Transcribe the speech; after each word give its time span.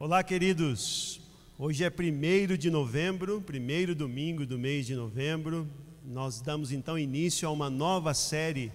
Olá, 0.00 0.22
queridos. 0.22 1.20
Hoje 1.58 1.82
é 1.82 1.88
1 1.88 2.56
de 2.56 2.70
novembro, 2.70 3.40
primeiro 3.40 3.96
domingo 3.96 4.46
do 4.46 4.56
mês 4.56 4.86
de 4.86 4.94
novembro. 4.94 5.68
Nós 6.04 6.40
damos 6.40 6.70
então 6.70 6.96
início 6.96 7.48
a 7.48 7.50
uma 7.50 7.68
nova 7.68 8.14
série 8.14 8.70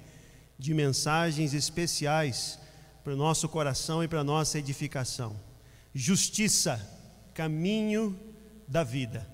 de 0.59 0.73
mensagens 0.73 1.54
especiais 1.54 2.59
para 3.05 3.13
o 3.13 3.15
nosso 3.15 3.47
coração 3.47 4.04
e 4.04 4.07
para 4.07 4.20
a 4.20 4.23
nossa 4.23 4.59
edificação. 4.59 5.33
Justiça, 5.96 6.78
caminho 7.33 8.19
da 8.67 8.83
vida. 8.83 9.26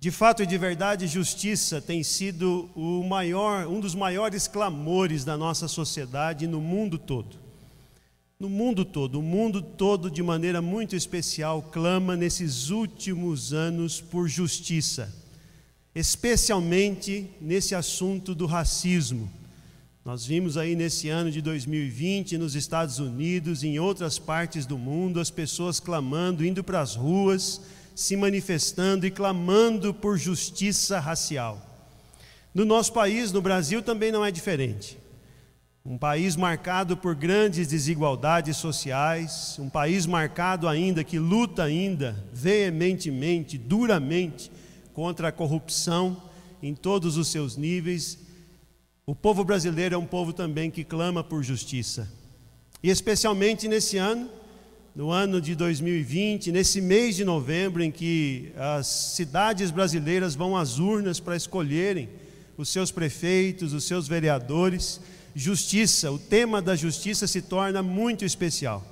De 0.00 0.10
fato 0.10 0.42
e 0.42 0.46
de 0.46 0.56
verdade, 0.56 1.06
justiça 1.06 1.78
tem 1.78 2.02
sido 2.02 2.70
o 2.74 3.04
maior, 3.04 3.66
um 3.66 3.80
dos 3.80 3.94
maiores 3.94 4.48
clamores 4.48 5.26
da 5.26 5.36
nossa 5.36 5.68
sociedade 5.68 6.46
no 6.46 6.58
mundo 6.58 6.96
todo. 6.96 7.45
No 8.38 8.50
mundo 8.50 8.84
todo, 8.84 9.18
o 9.18 9.22
mundo 9.22 9.62
todo, 9.62 10.10
de 10.10 10.22
maneira 10.22 10.60
muito 10.60 10.94
especial, 10.94 11.62
clama 11.72 12.14
nesses 12.14 12.68
últimos 12.68 13.54
anos 13.54 13.98
por 13.98 14.28
justiça, 14.28 15.10
especialmente 15.94 17.30
nesse 17.40 17.74
assunto 17.74 18.34
do 18.34 18.44
racismo. 18.44 19.32
Nós 20.04 20.26
vimos 20.26 20.58
aí 20.58 20.76
nesse 20.76 21.08
ano 21.08 21.30
de 21.30 21.40
2020, 21.40 22.36
nos 22.36 22.54
Estados 22.54 22.98
Unidos 22.98 23.64
em 23.64 23.78
outras 23.78 24.18
partes 24.18 24.66
do 24.66 24.76
mundo, 24.76 25.18
as 25.18 25.30
pessoas 25.30 25.80
clamando, 25.80 26.44
indo 26.44 26.62
para 26.62 26.82
as 26.82 26.94
ruas, 26.94 27.62
se 27.94 28.16
manifestando 28.16 29.06
e 29.06 29.10
clamando 29.10 29.94
por 29.94 30.18
justiça 30.18 31.00
racial. 31.00 31.58
No 32.54 32.66
nosso 32.66 32.92
país, 32.92 33.32
no 33.32 33.40
Brasil, 33.40 33.80
também 33.80 34.12
não 34.12 34.22
é 34.22 34.30
diferente. 34.30 34.98
Um 35.88 35.96
país 35.96 36.34
marcado 36.34 36.96
por 36.96 37.14
grandes 37.14 37.68
desigualdades 37.68 38.56
sociais, 38.56 39.56
um 39.56 39.70
país 39.70 40.04
marcado 40.04 40.66
ainda 40.66 41.04
que 41.04 41.16
luta 41.16 41.62
ainda 41.62 42.24
veementemente, 42.32 43.56
duramente 43.56 44.50
contra 44.92 45.28
a 45.28 45.32
corrupção 45.32 46.20
em 46.60 46.74
todos 46.74 47.16
os 47.16 47.28
seus 47.28 47.56
níveis. 47.56 48.18
O 49.06 49.14
povo 49.14 49.44
brasileiro 49.44 49.94
é 49.94 49.98
um 49.98 50.04
povo 50.04 50.32
também 50.32 50.72
que 50.72 50.82
clama 50.82 51.22
por 51.22 51.44
justiça. 51.44 52.10
E 52.82 52.90
especialmente 52.90 53.68
nesse 53.68 53.96
ano, 53.96 54.28
no 54.92 55.12
ano 55.12 55.40
de 55.40 55.54
2020, 55.54 56.50
nesse 56.50 56.80
mês 56.80 57.14
de 57.14 57.24
novembro 57.24 57.80
em 57.80 57.92
que 57.92 58.50
as 58.56 58.88
cidades 58.88 59.70
brasileiras 59.70 60.34
vão 60.34 60.56
às 60.56 60.80
urnas 60.80 61.20
para 61.20 61.36
escolherem 61.36 62.08
os 62.58 62.70
seus 62.70 62.90
prefeitos, 62.90 63.72
os 63.72 63.84
seus 63.84 64.08
vereadores, 64.08 65.00
justiça, 65.38 66.10
o 66.10 66.18
tema 66.18 66.62
da 66.62 66.74
justiça 66.74 67.26
se 67.26 67.42
torna 67.42 67.82
muito 67.82 68.24
especial. 68.24 68.82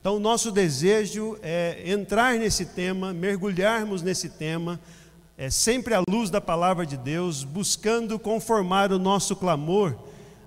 Então, 0.00 0.16
o 0.16 0.20
nosso 0.20 0.50
desejo 0.50 1.38
é 1.40 1.84
entrar 1.86 2.36
nesse 2.36 2.66
tema, 2.66 3.14
mergulharmos 3.14 4.02
nesse 4.02 4.28
tema, 4.28 4.80
é, 5.38 5.48
sempre 5.48 5.94
à 5.94 6.02
luz 6.10 6.30
da 6.30 6.40
palavra 6.40 6.84
de 6.84 6.96
Deus, 6.96 7.44
buscando 7.44 8.18
conformar 8.18 8.92
o 8.92 8.98
nosso 8.98 9.36
clamor 9.36 9.96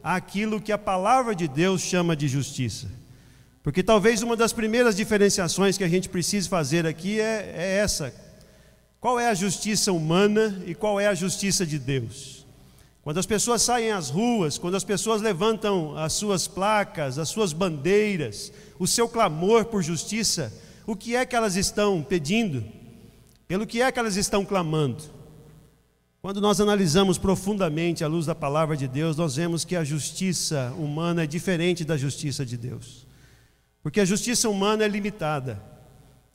àquilo 0.03 0.59
que 0.59 0.73
a 0.73 0.77
palavra 0.77 1.33
de 1.33 1.47
Deus 1.47 1.81
chama 1.81 2.13
de 2.13 2.27
justiça. 2.27 2.87
Porque 3.63 3.81
talvez 3.81 4.21
uma 4.21 4.35
das 4.35 4.51
primeiras 4.51 4.97
diferenciações 4.97 5.77
que 5.77 5.83
a 5.83 5.89
gente 5.89 6.09
precise 6.09 6.49
fazer 6.49 6.85
aqui 6.85 7.21
é, 7.21 7.53
é 7.55 7.77
essa: 7.77 8.13
qual 8.99 9.17
é 9.17 9.29
a 9.29 9.33
justiça 9.33 9.93
humana 9.93 10.61
e 10.65 10.75
qual 10.75 10.99
é 10.99 11.07
a 11.07 11.15
justiça 11.15 11.65
de 11.65 11.79
Deus? 11.79 12.46
Quando 13.07 13.19
as 13.19 13.25
pessoas 13.25 13.61
saem 13.61 13.89
às 13.89 14.09
ruas, 14.09 14.57
quando 14.57 14.75
as 14.75 14.83
pessoas 14.83 15.21
levantam 15.21 15.97
as 15.97 16.11
suas 16.11 16.45
placas, 16.45 17.17
as 17.17 17.29
suas 17.29 17.53
bandeiras, 17.53 18.51
o 18.77 18.85
seu 18.85 19.07
clamor 19.07 19.63
por 19.63 19.81
justiça, 19.81 20.53
o 20.85 20.93
que 20.93 21.15
é 21.15 21.25
que 21.25 21.33
elas 21.33 21.55
estão 21.55 22.03
pedindo? 22.03 22.65
Pelo 23.47 23.65
que 23.65 23.81
é 23.81 23.89
que 23.93 23.97
elas 23.97 24.17
estão 24.17 24.43
clamando? 24.43 25.05
Quando 26.21 26.41
nós 26.41 26.59
analisamos 26.59 27.17
profundamente 27.17 28.03
à 28.03 28.09
luz 28.09 28.25
da 28.25 28.35
palavra 28.35 28.75
de 28.75 28.89
Deus, 28.89 29.15
nós 29.15 29.37
vemos 29.37 29.63
que 29.63 29.77
a 29.77 29.85
justiça 29.85 30.75
humana 30.77 31.23
é 31.23 31.25
diferente 31.25 31.85
da 31.85 31.95
justiça 31.95 32.45
de 32.45 32.57
Deus. 32.57 33.07
Porque 33.81 34.01
a 34.01 34.05
justiça 34.05 34.49
humana 34.49 34.83
é 34.83 34.87
limitada, 34.89 35.63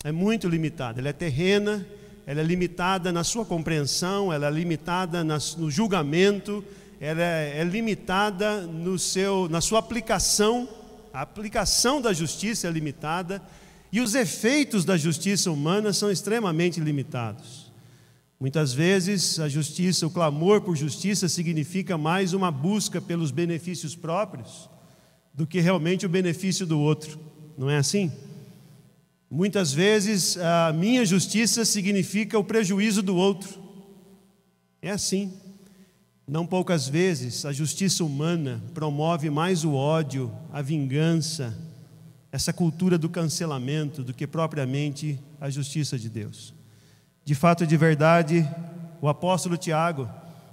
é 0.03 0.10
muito 0.10 0.49
limitada, 0.49 1.03
ela 1.03 1.10
é 1.10 1.12
terrena, 1.12 1.87
ela 2.27 2.41
é 2.41 2.44
limitada 2.44 3.10
na 3.10 3.25
sua 3.25 3.44
compreensão, 3.44 4.33
ela 4.33 4.47
é 4.47 4.50
limitada 4.50 5.25
no 5.25 5.71
julgamento, 5.71 6.65
ela 7.00 7.21
é, 7.21 7.59
é 7.59 7.65
limitada 7.65 8.62
no 8.62 8.99
seu, 8.99 9.49
na 9.49 9.60
sua 9.60 9.81
aplicação, 9.81 10.69
a 11.12 11.22
aplicação 11.22 12.00
da 12.00 12.12
justiça 12.12 12.69
é 12.69 12.71
limitada 12.71 13.43
e 13.91 14.00
os 14.00 14.15
efeitos 14.15 14.84
da 14.84 14.97
justiça 14.97 15.50
humana 15.50 15.93
são 15.93 16.10
extremamente 16.10 16.81
limitados. 16.81 17.71
Muitas 18.41 18.72
vezes 18.72 19.39
a 19.39 19.49
justiça, 19.49 20.06
o 20.06 20.10
clamor 20.10 20.62
por 20.62 20.77
justiça 20.77 21.28
significa 21.28 21.99
mais 21.99 22.33
uma 22.33 22.50
busca 22.50 23.00
pelos 23.00 23.31
benefícios 23.31 23.94
próprios 23.94 24.69
do 25.34 25.47
que 25.47 25.60
realmente 25.60 26.06
o 26.06 26.09
benefício 26.09 26.66
do 26.66 26.78
outro, 26.78 27.21
não 27.56 27.69
é 27.71 27.77
assim? 27.77 28.10
Muitas 29.34 29.72
vezes 29.72 30.37
a 30.37 30.75
minha 30.75 31.06
justiça 31.06 31.65
significa 31.65 32.38
o 32.38 32.44
prejuízo 32.44 33.00
do 33.00 33.16
outro. 33.16 33.62
É 34.82 34.91
assim. 34.91 35.32
Não 36.28 36.47
poucas 36.47 36.87
vezes 36.87 37.47
a 37.47 37.50
justiça 37.50 38.04
humana 38.04 38.62
promove 38.75 39.31
mais 39.31 39.65
o 39.65 39.72
ódio, 39.72 40.31
a 40.53 40.60
vingança, 40.60 41.56
essa 42.31 42.53
cultura 42.53 42.98
do 42.98 43.09
cancelamento 43.09 44.03
do 44.03 44.12
que 44.12 44.26
propriamente 44.26 45.19
a 45.41 45.48
justiça 45.48 45.98
de 45.98 46.10
Deus. 46.10 46.53
De 47.25 47.34
fato 47.34 47.65
e 47.65 47.66
de 47.66 47.76
verdade, 47.78 48.47
o 49.00 49.09
apóstolo 49.09 49.56
Tiago, 49.56 50.10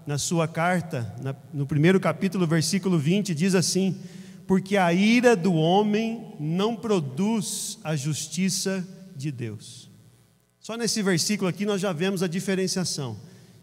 na 0.08 0.18
sua 0.18 0.48
carta, 0.48 1.14
no 1.54 1.66
primeiro 1.66 2.00
capítulo, 2.00 2.48
versículo 2.48 2.98
20, 2.98 3.36
diz 3.36 3.56
assim: 3.56 4.00
porque 4.50 4.78
a 4.78 4.92
ira 4.92 5.36
do 5.36 5.54
homem 5.54 6.34
não 6.40 6.76
produz 6.76 7.78
a 7.84 7.96
justiça 7.96 8.84
de 9.16 9.32
Deus. 9.32 9.92
Só 10.60 10.76
nesse 10.76 11.04
versículo 11.04 11.48
aqui 11.48 11.68
nós 11.68 11.80
já 11.80 11.94
vemos 11.94 12.24
a 12.24 12.28
diferenciação 12.28 13.16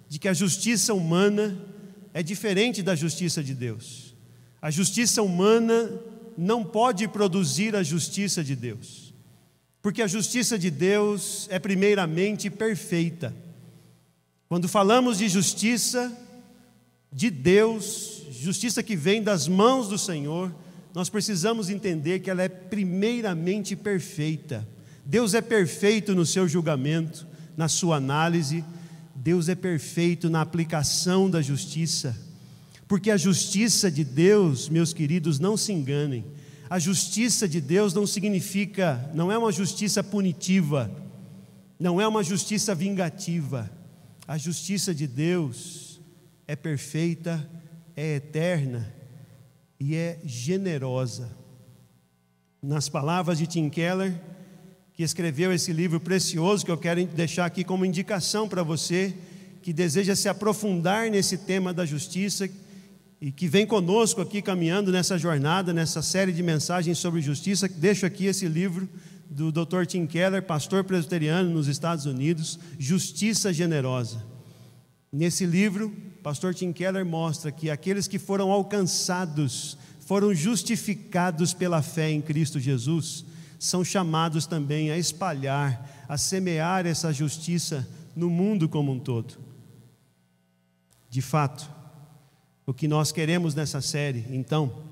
de 0.09 0.21
que 0.21 0.29
a 0.29 0.33
justiça 0.33 0.95
humana 0.95 1.59
é 2.15 2.23
diferente 2.23 2.85
da 2.85 2.95
justiça 2.95 3.43
de 3.43 3.53
Deus. 3.53 4.15
A 4.63 4.71
justiça 4.71 5.25
humana 5.25 5.91
não 6.39 6.63
pode 6.63 7.09
produzir 7.09 7.75
a 7.75 7.83
justiça 7.83 8.45
de 8.45 8.55
Deus, 8.55 9.13
porque 9.83 10.01
a 10.01 10.07
justiça 10.07 10.57
de 10.57 10.71
Deus 10.71 11.49
é 11.51 11.59
primeiramente 11.59 12.49
perfeita. 12.49 13.35
Quando 14.49 14.69
falamos 14.69 15.19
de 15.19 15.29
justiça 15.29 16.17
de 17.13 17.29
Deus, 17.29 18.23
justiça 18.31 18.85
que 18.85 18.95
vem 18.95 19.21
das 19.21 19.49
mãos 19.49 19.89
do 19.89 19.99
Senhor, 19.99 20.55
nós 20.97 21.11
precisamos 21.11 21.69
entender 21.69 22.21
que 22.21 22.31
ela 22.31 22.43
é 22.43 22.49
primeiramente 22.49 23.77
perfeita. 23.77 24.67
Deus 25.05 25.35
é 25.35 25.43
perfeito 25.43 26.15
no 26.15 26.25
seu 26.25 26.49
julgamento, 26.49 27.27
na 27.55 27.69
sua 27.69 27.97
análise, 27.97 28.65
Deus 29.15 29.51
é 29.51 29.55
perfeito 29.55 30.31
na 30.31 30.41
aplicação 30.41 31.29
da 31.29 31.43
justiça. 31.43 32.17
Porque 32.89 33.11
a 33.11 33.19
justiça 33.19 33.91
de 33.91 34.05
Deus, 34.05 34.71
meus 34.71 34.95
queridos, 34.95 35.39
não 35.39 35.55
se 35.55 35.71
enganem. 35.71 36.25
A 36.71 36.79
justiça 36.79 37.47
de 37.47 37.61
Deus 37.61 37.93
não 37.93 38.07
significa, 38.07 39.11
não 39.13 39.31
é 39.31 39.37
uma 39.37 39.53
justiça 39.53 40.03
punitiva, 40.03 40.91
não 41.79 42.01
é 42.01 42.09
uma 42.09 42.25
justiça 42.25 42.75
vingativa. 42.75 43.71
A 44.27 44.39
justiça 44.39 44.95
de 44.95 45.07
Deus 45.07 46.01
é 46.49 46.57
perfeita, 46.57 47.47
é 47.95 48.15
eterna 48.15 48.96
e 49.79 49.95
é 49.95 50.19
generosa. 50.25 51.31
Nas 52.63 52.89
palavras 52.89 53.39
de 53.39 53.47
Tim 53.47 53.69
Keller, 53.69 54.15
que 54.93 55.03
escreveu 55.03 55.53
esse 55.53 55.73
livro 55.73 56.01
precioso 56.01 56.65
que 56.65 56.71
eu 56.71 56.79
quero 56.79 57.05
deixar 57.07 57.45
aqui 57.45 57.63
como 57.63 57.85
indicação 57.85 58.49
para 58.49 58.63
você 58.63 59.15
que 59.63 59.73
deseja 59.73 60.15
se 60.15 60.29
aprofundar 60.29 61.11
nesse 61.11 61.39
tema 61.39 61.75
da 61.75 61.85
justiça 61.85 62.49
e 63.21 63.33
que 63.33 63.49
vem 63.49 63.67
conosco 63.67 64.21
aqui 64.21 64.41
caminhando 64.41 64.93
nessa 64.93 65.19
jornada, 65.19 65.73
nessa 65.73 66.01
série 66.03 66.33
de 66.33 66.43
mensagens 66.43 66.99
sobre 66.99 67.21
justiça, 67.21 67.69
deixo 67.69 68.07
aqui 68.07 68.27
esse 68.27 68.47
livro 68.47 68.89
do 69.29 69.51
Dr. 69.51 69.85
Tim 69.87 70.07
Keller, 70.07 70.43
pastor 70.43 70.85
presbiteriano 70.85 71.51
nos 71.51 71.67
Estados 71.67 72.07
Unidos, 72.07 72.59
Justiça 72.79 73.53
Generosa. 73.53 74.25
Nesse 75.13 75.45
livro, 75.45 75.93
pastor 76.27 76.53
Tim 76.53 76.73
Keller 76.73 77.07
mostra 77.07 77.53
que 77.53 77.71
aqueles 77.71 78.09
que 78.09 78.19
foram 78.19 78.51
alcançados, 78.51 79.79
foram 80.01 80.35
justificados 80.35 81.55
pela 81.55 81.83
fé 81.83 82.11
em 82.11 82.21
Cristo 82.21 82.59
Jesus, 82.59 83.25
são 83.61 83.85
chamados 83.85 84.45
também 84.45 84.91
a 84.91 84.99
espalhar, 84.99 86.05
a 86.09 86.19
semear 86.19 86.85
essa 86.85 87.13
justiça 87.13 87.89
no 88.17 88.29
mundo 88.29 88.69
como 88.69 88.91
um 88.91 88.99
todo. 88.99 89.39
De 91.09 91.23
fato, 91.23 91.71
o 92.67 92.75
que 92.75 92.89
nós 92.89 93.13
queremos 93.13 93.55
nessa 93.55 93.81
série, 93.81 94.27
então, 94.29 94.83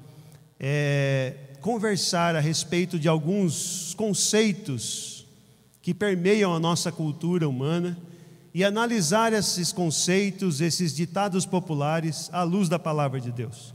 é 0.60 1.34
conversar 1.60 2.37
a 2.37 2.40
respeito 2.40 2.96
de 2.96 3.08
alguns 3.08 3.92
conceitos 3.94 5.26
que 5.82 5.92
permeiam 5.92 6.54
a 6.54 6.60
nossa 6.60 6.92
cultura 6.92 7.48
humana 7.48 7.98
e 8.54 8.62
analisar 8.62 9.32
esses 9.32 9.72
conceitos, 9.72 10.60
esses 10.60 10.94
ditados 10.94 11.44
populares 11.44 12.30
à 12.32 12.44
luz 12.44 12.68
da 12.68 12.78
palavra 12.78 13.20
de 13.20 13.32
Deus. 13.32 13.74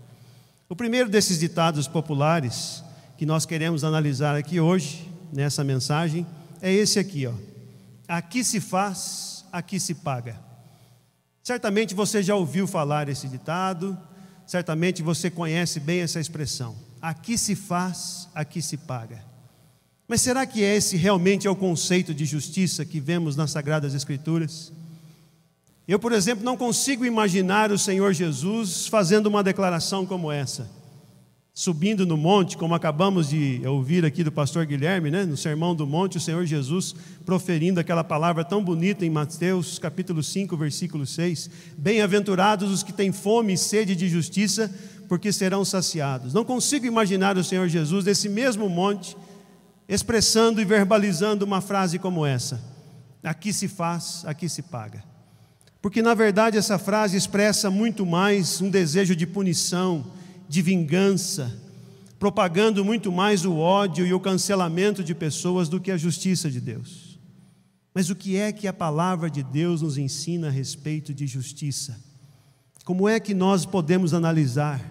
O 0.69 0.75
primeiro 0.75 1.09
desses 1.09 1.37
ditados 1.37 1.85
populares 1.85 2.81
que 3.17 3.25
nós 3.25 3.45
queremos 3.45 3.83
analisar 3.83 4.37
aqui 4.37 4.57
hoje, 4.57 5.05
nessa 5.33 5.65
mensagem, 5.65 6.25
é 6.61 6.71
esse 6.71 6.97
aqui, 6.97 7.27
ó. 7.27 7.33
Aqui 8.07 8.41
se 8.41 8.61
faz, 8.61 9.43
aqui 9.51 9.79
se 9.79 9.95
paga. 9.95 10.39
Certamente 11.43 11.93
você 11.93 12.23
já 12.23 12.35
ouviu 12.35 12.65
falar 12.65 13.09
esse 13.09 13.27
ditado, 13.27 13.97
certamente 14.47 15.03
você 15.03 15.29
conhece 15.29 15.81
bem 15.81 15.99
essa 15.99 16.21
expressão. 16.21 16.75
Aqui 17.01 17.37
se 17.37 17.53
faz, 17.53 18.29
aqui 18.33 18.61
se 18.61 18.77
paga. 18.77 19.28
Mas 20.09 20.21
será 20.21 20.43
que 20.43 20.61
esse 20.61 20.97
realmente 20.97 21.45
é 21.45 21.51
o 21.51 21.55
conceito 21.55 22.15
de 22.15 22.25
justiça 22.25 22.83
que 22.83 22.99
vemos 22.99 23.35
nas 23.35 23.51
Sagradas 23.51 23.93
Escrituras? 23.93 24.73
Eu, 25.87 25.99
por 25.99 26.11
exemplo, 26.11 26.43
não 26.43 26.57
consigo 26.57 27.05
imaginar 27.05 27.71
o 27.71 27.77
Senhor 27.77 28.11
Jesus 28.11 28.87
fazendo 28.87 29.27
uma 29.27 29.43
declaração 29.43 30.07
como 30.07 30.31
essa, 30.31 30.67
subindo 31.53 32.07
no 32.07 32.17
monte, 32.17 32.57
como 32.57 32.73
acabamos 32.73 33.29
de 33.29 33.61
ouvir 33.67 34.03
aqui 34.03 34.23
do 34.23 34.31
pastor 34.31 34.65
Guilherme, 34.65 35.11
né? 35.11 35.25
no 35.25 35.37
Sermão 35.37 35.75
do 35.75 35.85
Monte, 35.85 36.17
o 36.17 36.21
Senhor 36.21 36.43
Jesus 36.43 36.95
proferindo 37.23 37.79
aquela 37.79 38.03
palavra 38.03 38.43
tão 38.43 38.63
bonita 38.63 39.05
em 39.05 39.11
Mateus 39.11 39.77
capítulo 39.77 40.23
5, 40.23 40.57
versículo 40.57 41.05
6: 41.05 41.51
Bem-aventurados 41.77 42.71
os 42.71 42.81
que 42.81 42.91
têm 42.91 43.11
fome 43.11 43.53
e 43.53 43.57
sede 43.59 43.95
de 43.95 44.09
justiça, 44.09 44.73
porque 45.07 45.31
serão 45.31 45.63
saciados. 45.63 46.33
Não 46.33 46.43
consigo 46.43 46.87
imaginar 46.87 47.37
o 47.37 47.43
Senhor 47.43 47.67
Jesus 47.67 48.05
nesse 48.05 48.27
mesmo 48.27 48.67
monte 48.67 49.15
expressando 49.89 50.61
e 50.61 50.65
verbalizando 50.65 51.43
uma 51.43 51.59
frase 51.59 51.97
como 51.97 52.23
essa: 52.23 52.61
aqui 53.23 53.51
se 53.51 53.67
faz, 53.67 54.23
aqui 54.25 54.47
se 54.47 54.61
paga. 54.61 55.03
Porque 55.81 56.01
na 56.01 56.13
verdade 56.13 56.57
essa 56.57 56.77
frase 56.77 57.17
expressa 57.17 57.71
muito 57.71 58.05
mais 58.05 58.61
um 58.61 58.69
desejo 58.69 59.15
de 59.15 59.25
punição, 59.25 60.05
de 60.47 60.61
vingança, 60.61 61.51
propagando 62.19 62.85
muito 62.85 63.11
mais 63.11 63.45
o 63.45 63.55
ódio 63.57 64.05
e 64.05 64.13
o 64.13 64.19
cancelamento 64.19 65.03
de 65.03 65.15
pessoas 65.15 65.67
do 65.67 65.79
que 65.79 65.89
a 65.89 65.97
justiça 65.97 66.51
de 66.51 66.61
Deus. 66.61 67.17
Mas 67.93 68.09
o 68.09 68.15
que 68.15 68.37
é 68.37 68.51
que 68.51 68.67
a 68.67 68.73
palavra 68.73 69.29
de 69.29 69.41
Deus 69.41 69.81
nos 69.81 69.97
ensina 69.97 70.47
a 70.47 70.51
respeito 70.51 71.13
de 71.13 71.25
justiça? 71.25 71.97
Como 72.85 73.07
é 73.07 73.19
que 73.19 73.33
nós 73.33 73.65
podemos 73.65 74.13
analisar, 74.13 74.81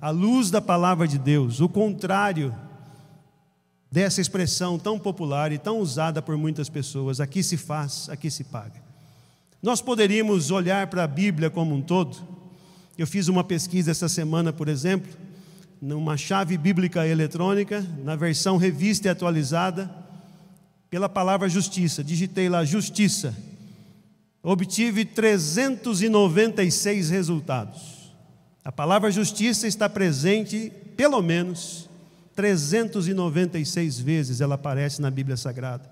à 0.00 0.10
luz 0.10 0.50
da 0.50 0.60
palavra 0.60 1.06
de 1.06 1.18
Deus, 1.18 1.60
o 1.60 1.68
contrário 1.68 2.54
dessa 3.90 4.20
expressão 4.20 4.78
tão 4.78 4.98
popular 4.98 5.52
e 5.52 5.58
tão 5.58 5.78
usada 5.78 6.20
por 6.20 6.36
muitas 6.36 6.68
pessoas: 6.68 7.20
aqui 7.20 7.42
se 7.42 7.56
faz, 7.56 8.08
aqui 8.08 8.30
se 8.30 8.44
paga. 8.44 8.82
Nós 9.62 9.80
poderíamos 9.80 10.50
olhar 10.50 10.86
para 10.86 11.04
a 11.04 11.08
Bíblia 11.08 11.50
como 11.50 11.74
um 11.74 11.82
todo. 11.82 12.16
Eu 12.96 13.06
fiz 13.06 13.28
uma 13.28 13.44
pesquisa 13.44 13.90
essa 13.90 14.08
semana, 14.08 14.52
por 14.52 14.68
exemplo, 14.68 15.10
numa 15.80 16.16
chave 16.16 16.58
bíblica 16.58 17.06
eletrônica, 17.06 17.84
na 18.04 18.16
versão 18.16 18.56
revista 18.56 19.08
e 19.08 19.10
atualizada, 19.10 19.90
pela 20.90 21.08
palavra 21.08 21.48
justiça. 21.48 22.04
Digitei 22.04 22.48
lá 22.48 22.64
justiça. 22.64 23.36
Obtive 24.42 25.04
396 25.04 27.10
resultados. 27.10 27.98
A 28.64 28.72
palavra 28.72 29.10
justiça 29.10 29.66
está 29.66 29.88
presente, 29.88 30.72
pelo 30.96 31.20
menos, 31.22 31.87
396 32.38 33.98
vezes 33.98 34.40
ela 34.40 34.54
aparece 34.54 35.02
na 35.02 35.10
Bíblia 35.10 35.36
Sagrada. 35.36 35.90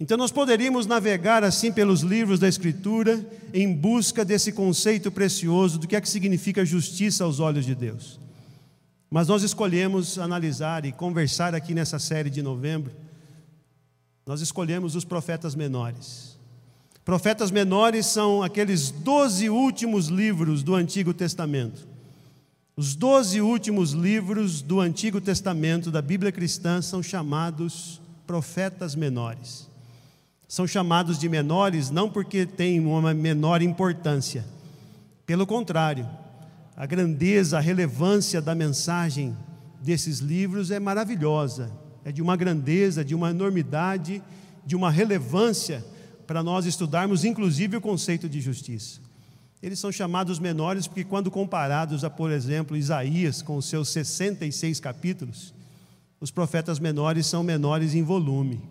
Então 0.00 0.16
nós 0.16 0.32
poderíamos 0.32 0.86
navegar 0.86 1.44
assim 1.44 1.70
pelos 1.70 2.00
livros 2.00 2.40
da 2.40 2.48
Escritura 2.48 3.22
em 3.52 3.70
busca 3.70 4.24
desse 4.24 4.52
conceito 4.52 5.12
precioso 5.12 5.78
do 5.78 5.86
que 5.86 5.94
é 5.94 6.00
que 6.00 6.08
significa 6.08 6.64
justiça 6.64 7.24
aos 7.24 7.40
olhos 7.40 7.66
de 7.66 7.74
Deus. 7.74 8.18
Mas 9.10 9.28
nós 9.28 9.42
escolhemos 9.42 10.18
analisar 10.18 10.86
e 10.86 10.92
conversar 10.92 11.54
aqui 11.54 11.74
nessa 11.74 11.98
série 11.98 12.30
de 12.30 12.40
novembro. 12.40 12.90
Nós 14.24 14.40
escolhemos 14.40 14.96
os 14.96 15.04
profetas 15.04 15.54
menores. 15.54 16.38
Profetas 17.04 17.50
menores 17.50 18.06
são 18.06 18.42
aqueles 18.42 18.90
doze 18.90 19.50
últimos 19.50 20.06
livros 20.06 20.62
do 20.62 20.74
Antigo 20.74 21.12
Testamento 21.12 21.89
os 22.80 22.96
doze 22.96 23.42
últimos 23.42 23.90
livros 23.90 24.62
do 24.62 24.80
Antigo 24.80 25.20
Testamento 25.20 25.90
da 25.90 26.00
Bíblia 26.00 26.32
cristã 26.32 26.80
são 26.80 27.02
chamados 27.02 28.00
profetas 28.26 28.94
menores. 28.94 29.68
São 30.48 30.66
chamados 30.66 31.18
de 31.18 31.28
menores 31.28 31.90
não 31.90 32.08
porque 32.08 32.46
têm 32.46 32.80
uma 32.80 33.12
menor 33.12 33.60
importância, 33.60 34.46
pelo 35.26 35.46
contrário, 35.46 36.08
a 36.74 36.86
grandeza, 36.86 37.58
a 37.58 37.60
relevância 37.60 38.40
da 38.40 38.54
mensagem 38.54 39.36
desses 39.82 40.20
livros 40.20 40.70
é 40.70 40.80
maravilhosa, 40.80 41.70
é 42.02 42.10
de 42.10 42.22
uma 42.22 42.34
grandeza, 42.34 43.04
de 43.04 43.14
uma 43.14 43.28
enormidade, 43.28 44.22
de 44.64 44.74
uma 44.74 44.90
relevância 44.90 45.84
para 46.26 46.42
nós 46.42 46.64
estudarmos, 46.64 47.26
inclusive, 47.26 47.76
o 47.76 47.80
conceito 47.82 48.26
de 48.26 48.40
justiça. 48.40 49.09
Eles 49.62 49.78
são 49.78 49.92
chamados 49.92 50.38
menores 50.38 50.86
porque, 50.86 51.04
quando 51.04 51.30
comparados 51.30 52.02
a, 52.02 52.08
por 52.08 52.30
exemplo, 52.30 52.76
Isaías, 52.76 53.42
com 53.42 53.56
os 53.56 53.66
seus 53.66 53.90
66 53.90 54.80
capítulos, 54.80 55.52
os 56.18 56.30
profetas 56.30 56.78
menores 56.78 57.26
são 57.26 57.42
menores 57.42 57.94
em 57.94 58.02
volume 58.02 58.62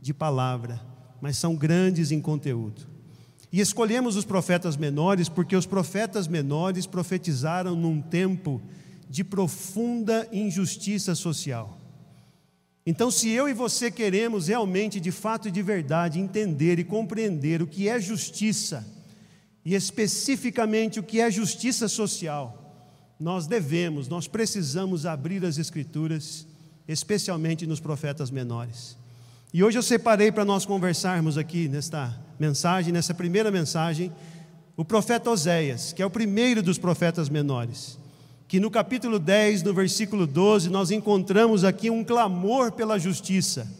de 0.00 0.14
palavra, 0.14 0.80
mas 1.20 1.36
são 1.36 1.54
grandes 1.54 2.10
em 2.10 2.20
conteúdo. 2.20 2.88
E 3.52 3.60
escolhemos 3.60 4.16
os 4.16 4.24
profetas 4.24 4.76
menores 4.76 5.28
porque 5.28 5.56
os 5.56 5.66
profetas 5.66 6.26
menores 6.26 6.86
profetizaram 6.86 7.74
num 7.74 8.00
tempo 8.00 8.62
de 9.10 9.24
profunda 9.24 10.26
injustiça 10.32 11.14
social. 11.14 11.78
Então, 12.86 13.10
se 13.10 13.28
eu 13.28 13.48
e 13.48 13.52
você 13.52 13.90
queremos 13.90 14.48
realmente, 14.48 15.00
de 15.00 15.10
fato 15.10 15.48
e 15.48 15.50
de 15.50 15.60
verdade, 15.60 16.18
entender 16.18 16.78
e 16.78 16.84
compreender 16.84 17.60
o 17.60 17.66
que 17.66 17.88
é 17.88 18.00
justiça, 18.00 18.86
e 19.64 19.74
especificamente 19.74 20.98
o 20.98 21.02
que 21.02 21.20
é 21.20 21.30
justiça 21.30 21.88
social, 21.88 22.56
nós 23.18 23.46
devemos, 23.46 24.08
nós 24.08 24.26
precisamos 24.26 25.04
abrir 25.04 25.44
as 25.44 25.58
Escrituras, 25.58 26.46
especialmente 26.88 27.66
nos 27.66 27.78
profetas 27.78 28.30
menores. 28.30 28.96
E 29.52 29.62
hoje 29.62 29.76
eu 29.76 29.82
separei 29.82 30.32
para 30.32 30.44
nós 30.44 30.64
conversarmos 30.64 31.36
aqui 31.36 31.68
nesta 31.68 32.18
mensagem, 32.38 32.92
nessa 32.92 33.12
primeira 33.12 33.50
mensagem, 33.50 34.10
o 34.76 34.84
profeta 34.84 35.30
Oséias, 35.30 35.92
que 35.92 36.00
é 36.00 36.06
o 36.06 36.10
primeiro 36.10 36.62
dos 36.62 36.78
profetas 36.78 37.28
menores, 37.28 37.98
que 38.48 38.58
no 38.58 38.70
capítulo 38.70 39.18
10, 39.18 39.62
no 39.62 39.74
versículo 39.74 40.26
12, 40.26 40.70
nós 40.70 40.90
encontramos 40.90 41.64
aqui 41.64 41.90
um 41.90 42.02
clamor 42.02 42.72
pela 42.72 42.98
justiça, 42.98 43.70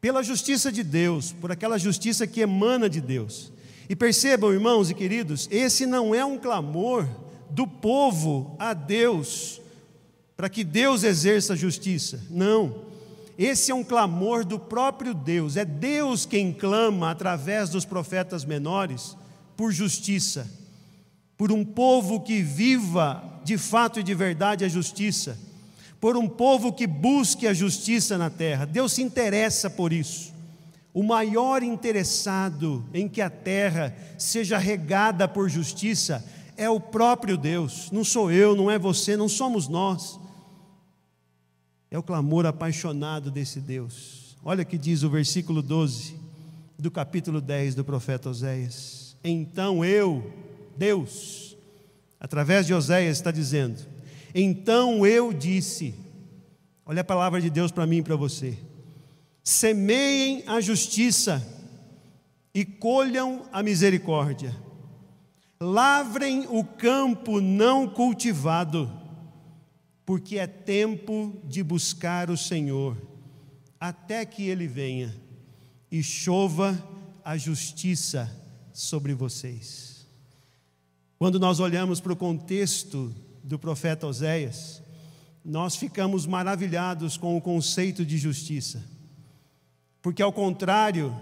pela 0.00 0.22
justiça 0.22 0.70
de 0.70 0.82
Deus, 0.82 1.32
por 1.32 1.50
aquela 1.50 1.78
justiça 1.78 2.26
que 2.26 2.40
emana 2.40 2.90
de 2.90 3.00
Deus. 3.00 3.50
E 3.90 3.96
percebam, 3.96 4.52
irmãos 4.52 4.88
e 4.88 4.94
queridos, 4.94 5.48
esse 5.50 5.84
não 5.84 6.14
é 6.14 6.24
um 6.24 6.38
clamor 6.38 7.08
do 7.50 7.66
povo 7.66 8.54
a 8.56 8.72
Deus, 8.72 9.60
para 10.36 10.48
que 10.48 10.62
Deus 10.62 11.02
exerça 11.02 11.56
justiça. 11.56 12.20
Não. 12.30 12.84
Esse 13.36 13.72
é 13.72 13.74
um 13.74 13.82
clamor 13.82 14.44
do 14.44 14.60
próprio 14.60 15.12
Deus. 15.12 15.56
É 15.56 15.64
Deus 15.64 16.24
quem 16.24 16.52
clama 16.52 17.10
através 17.10 17.68
dos 17.68 17.84
profetas 17.84 18.44
menores 18.44 19.16
por 19.56 19.72
justiça, 19.72 20.48
por 21.36 21.50
um 21.50 21.64
povo 21.64 22.20
que 22.20 22.42
viva 22.42 23.40
de 23.42 23.58
fato 23.58 23.98
e 23.98 24.04
de 24.04 24.14
verdade 24.14 24.64
a 24.64 24.68
justiça, 24.68 25.36
por 26.00 26.16
um 26.16 26.28
povo 26.28 26.72
que 26.72 26.86
busque 26.86 27.44
a 27.44 27.52
justiça 27.52 28.16
na 28.16 28.30
terra. 28.30 28.66
Deus 28.66 28.92
se 28.92 29.02
interessa 29.02 29.68
por 29.68 29.92
isso. 29.92 30.32
O 30.92 31.02
maior 31.02 31.62
interessado 31.62 32.84
em 32.92 33.08
que 33.08 33.20
a 33.20 33.30
terra 33.30 33.96
seja 34.18 34.58
regada 34.58 35.28
por 35.28 35.48
justiça 35.48 36.24
é 36.56 36.68
o 36.68 36.80
próprio 36.80 37.36
Deus, 37.38 37.90
não 37.90 38.04
sou 38.04 38.30
eu, 38.30 38.54
não 38.56 38.70
é 38.70 38.78
você, 38.78 39.16
não 39.16 39.28
somos 39.28 39.68
nós. 39.68 40.18
É 41.90 41.98
o 41.98 42.02
clamor 42.02 42.44
apaixonado 42.44 43.30
desse 43.30 43.60
Deus. 43.60 44.36
Olha 44.44 44.64
que 44.64 44.76
diz 44.76 45.02
o 45.02 45.10
versículo 45.10 45.62
12 45.62 46.18
do 46.78 46.90
capítulo 46.90 47.40
10 47.40 47.76
do 47.76 47.84
profeta 47.84 48.28
Oséias. 48.28 49.16
Então 49.22 49.84
eu, 49.84 50.32
Deus, 50.76 51.56
através 52.18 52.66
de 52.66 52.74
Oséias, 52.74 53.16
está 53.16 53.30
dizendo: 53.30 53.80
Então 54.34 55.06
eu 55.06 55.32
disse, 55.32 55.94
olha 56.84 57.02
a 57.02 57.04
palavra 57.04 57.40
de 57.40 57.48
Deus 57.48 57.70
para 57.70 57.86
mim 57.86 57.98
e 57.98 58.02
para 58.02 58.16
você 58.16 58.58
semeiem 59.42 60.44
a 60.46 60.60
justiça 60.60 61.42
e 62.54 62.64
colham 62.64 63.46
a 63.52 63.62
misericórdia. 63.62 64.54
Lavrem 65.60 66.46
o 66.48 66.64
campo 66.64 67.40
não 67.40 67.88
cultivado, 67.88 68.90
porque 70.04 70.38
é 70.38 70.46
tempo 70.46 71.40
de 71.44 71.62
buscar 71.62 72.30
o 72.30 72.36
Senhor, 72.36 72.96
até 73.78 74.24
que 74.24 74.48
ele 74.48 74.66
venha 74.66 75.14
e 75.90 76.02
chova 76.02 76.82
a 77.24 77.36
justiça 77.36 78.30
sobre 78.72 79.12
vocês. 79.12 80.06
Quando 81.18 81.38
nós 81.38 81.60
olhamos 81.60 82.00
para 82.00 82.12
o 82.12 82.16
contexto 82.16 83.14
do 83.44 83.58
profeta 83.58 84.06
Oséias, 84.06 84.82
nós 85.44 85.76
ficamos 85.76 86.26
maravilhados 86.26 87.16
com 87.16 87.36
o 87.36 87.40
conceito 87.40 88.04
de 88.04 88.16
justiça. 88.16 88.82
Porque, 90.02 90.22
ao 90.22 90.32
contrário 90.32 91.14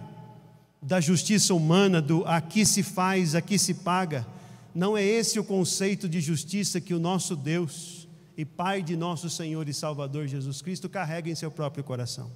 da 0.81 1.01
justiça 1.01 1.55
humana, 1.55 2.01
do 2.01 2.25
aqui 2.25 2.65
se 2.65 2.83
faz, 2.83 3.35
aqui 3.35 3.59
se 3.59 3.75
paga, 3.75 4.27
não 4.75 4.97
é 4.97 5.05
esse 5.05 5.39
o 5.39 5.45
conceito 5.45 6.09
de 6.09 6.21
justiça 6.21 6.81
que 6.81 6.95
o 6.95 7.01
nosso 7.01 7.35
Deus 7.35 8.07
e 8.37 8.45
Pai 8.45 8.81
de 8.83 8.97
nosso 8.97 9.29
Senhor 9.29 9.69
e 9.69 9.75
Salvador 9.75 10.29
Jesus 10.29 10.63
Cristo 10.63 10.89
carrega 10.89 11.29
em 11.29 11.35
seu 11.35 11.51
próprio 11.51 11.83
coração. 11.83 12.31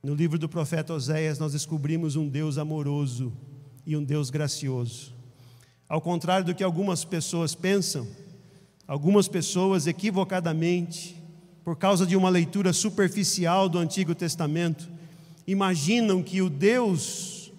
No 0.00 0.14
livro 0.14 0.38
do 0.38 0.48
profeta 0.48 0.94
Oséias, 0.94 1.40
nós 1.40 1.52
descobrimos 1.52 2.14
um 2.14 2.28
Deus 2.28 2.58
amoroso 2.58 3.32
e 3.84 3.96
um 3.96 4.04
Deus 4.04 4.30
gracioso. 4.30 5.12
Ao 5.88 6.00
contrário 6.00 6.46
do 6.46 6.54
que 6.54 6.62
algumas 6.62 7.04
pessoas 7.04 7.56
pensam, 7.56 8.06
algumas 8.86 9.26
pessoas 9.26 9.88
equivocadamente, 9.88 11.20
por 11.64 11.76
causa 11.76 12.06
de 12.06 12.14
uma 12.14 12.28
leitura 12.28 12.72
superficial 12.72 13.68
do 13.68 13.78
Antigo 13.78 14.14
Testamento, 14.14 14.88
imaginam 15.46 16.22
que 16.22 16.42
o 16.42 16.50
Deus 16.50 17.52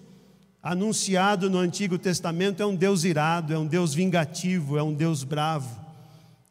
anunciado 0.62 1.50
no 1.50 1.58
Antigo 1.58 1.98
Testamento 1.98 2.62
é 2.62 2.66
um 2.66 2.76
Deus 2.76 3.04
irado, 3.04 3.54
é 3.54 3.58
um 3.58 3.66
Deus 3.66 3.94
vingativo, 3.94 4.78
é 4.78 4.84
um 4.84 4.94
Deus 4.94 5.24
bravo. 5.24 5.80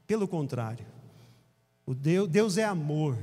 Pelo 0.06 0.26
contrário, 0.26 0.86
o 1.84 1.94
Deus, 1.94 2.28
Deus 2.28 2.56
é 2.56 2.64
amor, 2.64 3.18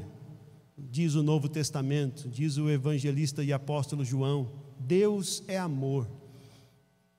diz 0.77 1.15
o 1.15 1.23
Novo 1.23 1.49
Testamento, 1.49 2.27
diz 2.29 2.57
o 2.57 2.69
evangelista 2.69 3.43
e 3.43 3.51
apóstolo 3.51 4.05
João. 4.05 4.49
Deus 4.79 5.43
é 5.47 5.57
amor. 5.57 6.07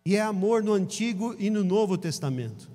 E 0.06 0.16
é 0.16 0.20
amor 0.20 0.62
no 0.62 0.72
Antigo 0.72 1.34
e 1.38 1.48
no 1.50 1.64
Novo 1.64 1.96
Testamento. 1.96 2.70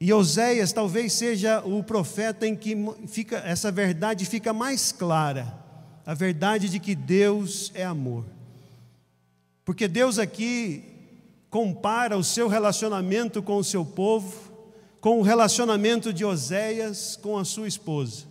E 0.00 0.12
Oséias 0.12 0.72
talvez 0.72 1.12
seja 1.12 1.60
o 1.64 1.82
profeta 1.82 2.46
em 2.46 2.54
que 2.54 2.76
fica, 3.06 3.38
essa 3.38 3.70
verdade 3.70 4.24
fica 4.24 4.52
mais 4.52 4.92
clara, 4.92 5.57
a 6.08 6.14
verdade 6.14 6.70
de 6.70 6.80
que 6.80 6.94
Deus 6.94 7.70
é 7.74 7.84
amor. 7.84 8.24
Porque 9.62 9.86
Deus 9.86 10.18
aqui 10.18 10.82
compara 11.50 12.16
o 12.16 12.24
seu 12.24 12.48
relacionamento 12.48 13.42
com 13.42 13.58
o 13.58 13.64
seu 13.64 13.84
povo 13.84 14.48
com 15.02 15.20
o 15.20 15.22
relacionamento 15.22 16.10
de 16.10 16.24
Oséias 16.24 17.14
com 17.20 17.36
a 17.36 17.44
sua 17.44 17.68
esposa. 17.68 18.24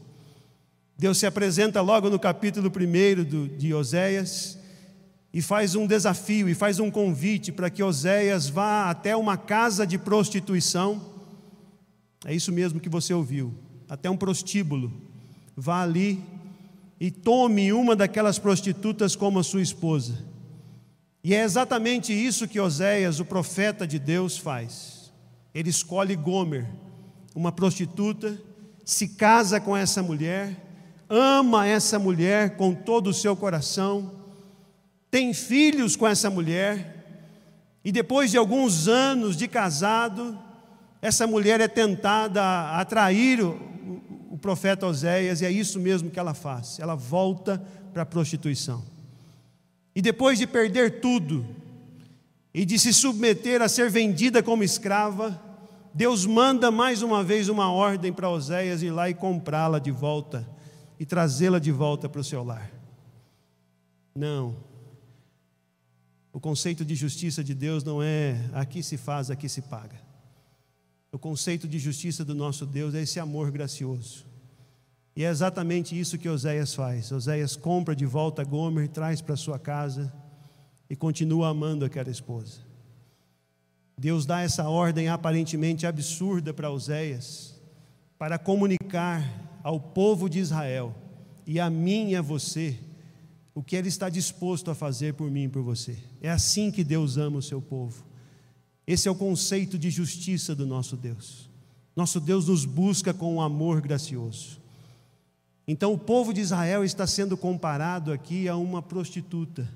Deus 0.98 1.20
se 1.20 1.28
apresenta 1.28 1.80
logo 1.80 2.10
no 2.10 2.18
capítulo 2.18 2.72
1 2.76 3.56
de 3.56 3.72
Oséias 3.76 4.58
e 5.32 5.40
faz 5.40 5.76
um 5.76 5.86
desafio 5.86 6.50
e 6.50 6.56
faz 6.56 6.80
um 6.80 6.90
convite 6.90 7.52
para 7.52 7.70
que 7.70 7.84
Oséias 7.84 8.50
vá 8.50 8.90
até 8.90 9.16
uma 9.16 9.38
casa 9.38 9.86
de 9.86 10.00
prostituição. 10.00 11.00
É 12.26 12.34
isso 12.34 12.52
mesmo 12.52 12.80
que 12.80 12.90
você 12.90 13.14
ouviu, 13.14 13.54
até 13.88 14.10
um 14.10 14.18
prostíbulo. 14.18 14.92
Vá 15.56 15.84
ali 15.84 16.24
e 17.00 17.12
tome 17.12 17.72
uma 17.72 17.96
daquelas 17.96 18.40
prostitutas 18.40 19.16
como 19.16 19.44
sua 19.44 19.62
esposa. 19.62 20.26
E 21.24 21.34
é 21.34 21.44
exatamente 21.44 22.14
isso 22.14 22.48
que 22.48 22.60
Oséias, 22.60 23.20
o 23.20 23.26
profeta 23.26 23.86
de 23.86 24.00
Deus, 24.00 24.38
faz. 24.38 25.12
Ele 25.54 25.70
escolhe 25.70 26.16
Gomer, 26.16 26.68
uma 27.36 27.52
prostituta, 27.52 28.40
se 28.86 29.10
casa 29.10 29.60
com 29.60 29.76
essa 29.76 30.02
mulher, 30.02 30.56
ama 31.10 31.68
essa 31.68 32.00
mulher 32.00 32.56
com 32.56 32.74
todo 32.74 33.08
o 33.08 33.14
seu 33.14 33.36
coração, 33.36 34.12
tem 35.12 35.34
filhos 35.34 35.96
com 35.96 36.08
essa 36.08 36.30
mulher, 36.30 36.96
e 37.84 37.92
depois 37.92 38.32
de 38.32 38.38
alguns 38.38 38.88
anos 38.88 39.38
de 39.38 39.48
casado, 39.48 40.38
essa 41.02 41.28
mulher 41.28 41.62
é 41.62 41.68
tentada 41.68 42.42
a 42.42 42.82
atrair 42.82 43.40
o, 44.38 44.40
profeta 44.40 44.86
Oséias, 44.86 45.42
e 45.42 45.46
é 45.46 45.52
isso 45.52 45.80
mesmo 45.80 46.12
que 46.12 46.20
ela 46.20 46.36
faz, 46.36 46.78
ela 46.80 46.94
volta 46.94 47.62
para 47.92 48.04
a 48.04 48.06
prostituição. 48.06 48.86
E 49.96 50.02
depois 50.02 50.38
de 50.38 50.46
perder 50.46 51.02
tudo, 51.02 51.44
e 52.54 52.64
de 52.64 52.78
se 52.78 52.94
submeter 52.94 53.64
a 53.64 53.68
ser 53.68 53.90
vendida 53.90 54.44
como 54.44 54.64
escrava, 54.64 55.42
Deus 55.92 56.26
manda 56.28 56.70
mais 56.70 57.02
uma 57.02 57.24
vez 57.24 57.50
uma 57.50 57.72
ordem 57.72 58.14
para 58.14 58.30
Oséias 58.30 58.84
ir 58.84 58.92
lá 58.92 59.10
e 59.10 59.16
comprá-la 59.16 59.80
de 59.80 59.90
volta 59.90 60.48
e 61.00 61.06
trazê-la 61.06 61.58
de 61.58 61.72
volta 61.72 62.08
para 62.08 62.22
o 62.22 62.24
seu 62.24 62.44
lar. 62.44 62.72
Não. 64.16 64.56
O 66.32 66.40
conceito 66.40 66.86
de 66.86 66.94
justiça 66.94 67.44
de 67.44 67.56
Deus 67.56 67.84
não 67.84 68.04
é 68.04 68.40
aqui 68.54 68.84
se 68.84 68.98
faz, 68.98 69.32
aqui 69.32 69.50
se 69.50 69.64
paga. 69.64 70.07
O 71.12 71.18
conceito 71.18 71.68
de 71.68 71.80
justiça 71.80 72.24
do 72.26 72.36
nosso 72.36 72.66
Deus 72.66 72.94
é 72.94 73.02
esse 73.02 73.20
amor 73.20 73.52
gracioso. 73.52 74.26
E 75.16 75.24
é 75.24 75.30
exatamente 75.30 76.00
isso 76.00 76.18
que 76.18 76.30
Oséias 76.30 76.76
faz. 76.76 77.12
Oséias 77.12 77.56
compra 77.56 77.96
de 77.96 78.06
volta 78.06 78.44
Gomer, 78.44 78.88
traz 78.88 79.22
para 79.22 79.36
sua 79.36 79.58
casa 79.58 80.14
e 80.90 80.96
continua 80.96 81.48
amando 81.50 81.86
aquela 81.86 82.10
esposa. 82.10 82.62
Deus 83.98 84.28
dá 84.28 84.42
essa 84.42 84.70
ordem 84.70 85.10
aparentemente 85.10 85.88
absurda 85.88 86.54
para 86.54 86.70
Oséias, 86.70 87.60
para 88.18 88.38
comunicar 88.38 89.60
ao 89.64 89.80
povo 89.80 90.30
de 90.30 90.38
Israel 90.38 90.94
e 91.48 91.60
a 91.60 91.70
mim 91.70 92.12
e 92.12 92.16
a 92.16 92.22
você 92.22 92.78
o 93.56 93.64
que 93.64 93.76
Ele 93.76 93.88
está 93.88 94.08
disposto 94.08 94.70
a 94.70 94.76
fazer 94.76 95.16
por 95.16 95.32
mim 95.32 95.46
e 95.46 95.50
por 95.50 95.64
você. 95.64 95.98
É 96.22 96.30
assim 96.30 96.70
que 96.70 96.84
Deus 96.84 97.18
ama 97.18 97.40
o 97.40 97.42
seu 97.42 97.60
povo. 97.60 98.06
Esse 98.88 99.08
é 99.08 99.12
o 99.12 99.16
conceito 99.16 99.78
de 99.78 99.90
justiça 99.90 100.56
do 100.56 100.66
nosso 100.66 100.96
Deus. 100.96 101.50
Nosso 101.96 102.20
Deus 102.20 102.48
nos 102.48 102.64
busca 102.64 103.14
com 103.14 103.36
um 103.36 103.42
amor 103.42 103.82
gracioso. 103.82 104.60
Então, 105.68 105.94
o 105.94 105.98
povo 105.98 106.34
de 106.34 106.40
Israel 106.40 106.84
está 106.86 107.06
sendo 107.06 107.36
comparado 107.36 108.14
aqui 108.14 108.48
a 108.48 108.56
uma 108.56 108.82
prostituta 108.82 109.68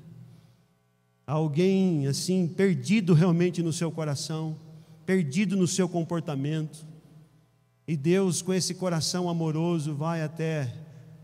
alguém 1.31 2.07
assim 2.07 2.47
perdido 2.47 3.13
realmente 3.13 3.63
no 3.63 3.71
seu 3.71 3.91
coração, 3.91 4.55
perdido 5.05 5.55
no 5.55 5.67
seu 5.67 5.87
comportamento. 5.87 6.85
E 7.87 7.95
Deus, 7.95 8.41
com 8.41 8.53
esse 8.53 8.73
coração 8.73 9.29
amoroso, 9.29 9.95
vai 9.95 10.21
até 10.21 10.73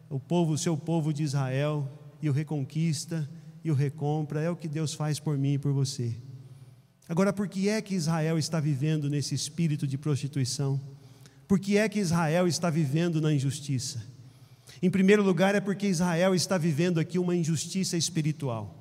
o 0.10 0.20
povo, 0.20 0.53
o 0.53 0.58
seu 0.58 0.77
povo 0.77 1.13
de 1.13 1.24
Israel 1.24 1.88
e 2.22 2.29
o 2.29 2.34
reconquista 2.34 3.29
e 3.63 3.72
o 3.72 3.75
recompra. 3.75 4.41
É 4.41 4.50
o 4.50 4.56
que 4.56 4.67
Deus 4.67 4.94
faz 4.94 5.20
por 5.20 5.38
mim 5.38 5.53
e 5.53 5.58
por 5.58 5.72
você. 5.72 6.15
Agora, 7.09 7.31
por 7.31 7.47
que 7.47 7.69
é 7.69 7.81
que 7.81 7.95
Israel 7.95 8.37
está 8.37 8.59
vivendo 8.59 9.09
nesse 9.09 9.33
espírito 9.33 9.87
de 9.87 9.97
prostituição? 9.97 10.79
Por 11.47 11.59
que 11.59 11.77
é 11.77 11.87
que 11.87 11.99
Israel 11.99 12.47
está 12.47 12.69
vivendo 12.69 13.21
na 13.21 13.33
injustiça? 13.33 14.03
Em 14.81 14.89
primeiro 14.89 15.23
lugar, 15.23 15.55
é 15.55 15.61
porque 15.61 15.87
Israel 15.87 16.35
está 16.35 16.57
vivendo 16.57 16.99
aqui 16.99 17.17
uma 17.17 17.35
injustiça 17.35 17.95
espiritual. 17.95 18.75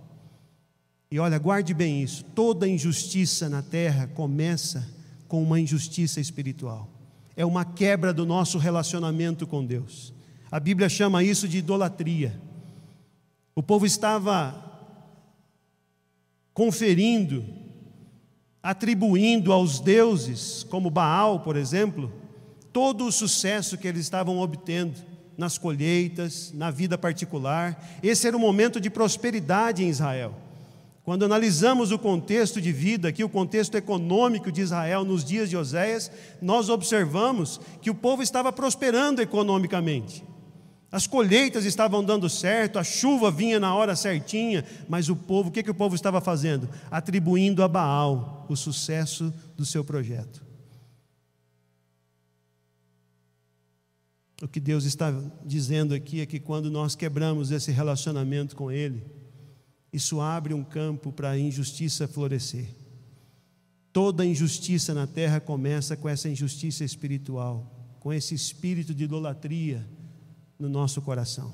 E 1.10 1.18
olha, 1.18 1.38
guarde 1.38 1.72
bem 1.72 2.02
isso: 2.02 2.24
toda 2.34 2.66
injustiça 2.66 3.48
na 3.48 3.62
terra 3.62 4.08
começa 4.08 4.86
com 5.28 5.42
uma 5.42 5.60
injustiça 5.60 6.20
espiritual. 6.20 6.90
É 7.36 7.44
uma 7.44 7.64
quebra 7.64 8.12
do 8.12 8.26
nosso 8.26 8.58
relacionamento 8.58 9.46
com 9.46 9.64
Deus. 9.64 10.12
A 10.50 10.58
Bíblia 10.58 10.88
chama 10.88 11.22
isso 11.22 11.46
de 11.46 11.58
idolatria. 11.58 12.40
O 13.54 13.62
povo 13.62 13.86
estava 13.86 14.62
conferindo, 16.52 17.44
atribuindo 18.66 19.52
aos 19.52 19.78
deuses, 19.78 20.66
como 20.68 20.90
Baal, 20.90 21.38
por 21.38 21.56
exemplo, 21.56 22.12
todo 22.72 23.06
o 23.06 23.12
sucesso 23.12 23.78
que 23.78 23.86
eles 23.86 24.00
estavam 24.00 24.40
obtendo 24.40 24.98
nas 25.38 25.56
colheitas, 25.56 26.50
na 26.52 26.68
vida 26.68 26.98
particular. 26.98 27.80
Esse 28.02 28.26
era 28.26 28.36
o 28.36 28.40
momento 28.40 28.80
de 28.80 28.90
prosperidade 28.90 29.84
em 29.84 29.88
Israel. 29.88 30.34
Quando 31.04 31.24
analisamos 31.24 31.92
o 31.92 31.98
contexto 31.98 32.60
de 32.60 32.72
vida, 32.72 33.06
aqui 33.06 33.22
o 33.22 33.28
contexto 33.28 33.76
econômico 33.76 34.50
de 34.50 34.62
Israel 34.62 35.04
nos 35.04 35.24
dias 35.24 35.48
de 35.48 35.56
Oséias, 35.56 36.10
nós 36.42 36.68
observamos 36.68 37.60
que 37.80 37.88
o 37.88 37.94
povo 37.94 38.20
estava 38.20 38.52
prosperando 38.52 39.22
economicamente. 39.22 40.24
As 40.90 41.06
colheitas 41.06 41.64
estavam 41.64 42.04
dando 42.04 42.28
certo, 42.28 42.78
a 42.78 42.84
chuva 42.84 43.30
vinha 43.30 43.58
na 43.58 43.74
hora 43.74 43.96
certinha, 43.96 44.64
mas 44.88 45.08
o 45.08 45.16
povo, 45.16 45.48
o 45.48 45.52
que, 45.52 45.62
que 45.62 45.70
o 45.70 45.74
povo 45.74 45.94
estava 45.94 46.20
fazendo? 46.20 46.68
Atribuindo 46.90 47.62
a 47.62 47.68
Baal 47.68 48.46
o 48.48 48.56
sucesso 48.56 49.34
do 49.56 49.64
seu 49.64 49.84
projeto. 49.84 50.44
O 54.40 54.46
que 54.46 54.60
Deus 54.60 54.84
está 54.84 55.12
dizendo 55.44 55.94
aqui 55.94 56.20
é 56.20 56.26
que 56.26 56.38
quando 56.38 56.70
nós 56.70 56.94
quebramos 56.94 57.50
esse 57.50 57.72
relacionamento 57.72 58.54
com 58.54 58.70
Ele, 58.70 59.02
isso 59.92 60.20
abre 60.20 60.54
um 60.54 60.62
campo 60.62 61.10
para 61.10 61.30
a 61.30 61.38
injustiça 61.38 62.06
florescer. 62.06 62.68
Toda 63.92 64.26
injustiça 64.26 64.92
na 64.92 65.06
terra 65.06 65.40
começa 65.40 65.96
com 65.96 66.08
essa 66.08 66.28
injustiça 66.28 66.84
espiritual, 66.84 67.96
com 67.98 68.12
esse 68.12 68.34
espírito 68.34 68.94
de 68.94 69.04
idolatria 69.04 69.88
no 70.58 70.68
nosso 70.68 71.00
coração. 71.02 71.52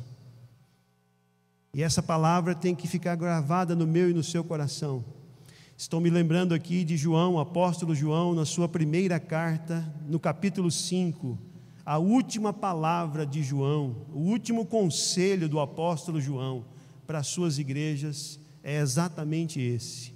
E 1.74 1.82
essa 1.82 2.02
palavra 2.02 2.54
tem 2.54 2.74
que 2.74 2.86
ficar 2.86 3.16
gravada 3.16 3.74
no 3.74 3.86
meu 3.86 4.10
e 4.10 4.14
no 4.14 4.22
seu 4.22 4.44
coração. 4.44 5.04
Estou 5.76 6.00
me 6.00 6.10
lembrando 6.10 6.54
aqui 6.54 6.84
de 6.84 6.96
João, 6.96 7.38
apóstolo 7.38 7.94
João, 7.94 8.34
na 8.34 8.44
sua 8.44 8.68
primeira 8.68 9.18
carta, 9.18 9.92
no 10.06 10.20
capítulo 10.20 10.70
5, 10.70 11.38
a 11.84 11.98
última 11.98 12.52
palavra 12.52 13.26
de 13.26 13.42
João, 13.42 13.96
o 14.12 14.20
último 14.20 14.64
conselho 14.64 15.48
do 15.48 15.58
apóstolo 15.58 16.20
João 16.20 16.64
para 17.06 17.18
as 17.18 17.26
suas 17.26 17.58
igrejas 17.58 18.38
é 18.62 18.78
exatamente 18.78 19.60
esse: 19.60 20.14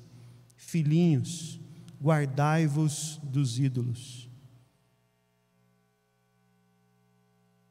Filhinhos, 0.56 1.60
guardai-vos 2.00 3.20
dos 3.22 3.58
ídolos. 3.58 4.25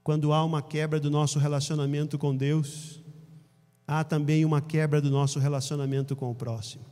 Quando 0.06 0.32
há 0.34 0.46
uma 0.46 0.62
quebra 0.62 1.00
do 1.00 1.10
nosso 1.10 1.40
relacionamento 1.40 2.16
com 2.16 2.38
Deus, 2.38 3.02
há 3.88 4.04
também 4.04 4.46
uma 4.46 4.62
quebra 4.62 5.02
do 5.02 5.10
nosso 5.10 5.40
relacionamento 5.40 6.16
com 6.16 6.30
o 6.30 6.36
próximo. 6.36 6.86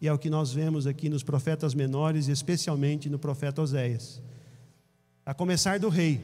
E 0.00 0.08
é 0.08 0.12
o 0.12 0.18
que 0.18 0.28
nós 0.28 0.52
vemos 0.52 0.84
aqui 0.84 1.08
nos 1.08 1.22
profetas 1.22 1.74
menores, 1.74 2.26
especialmente 2.26 3.08
no 3.08 3.20
profeta 3.20 3.62
Oséias. 3.62 4.20
A 5.24 5.32
começar 5.32 5.78
do 5.78 5.88
rei. 5.88 6.20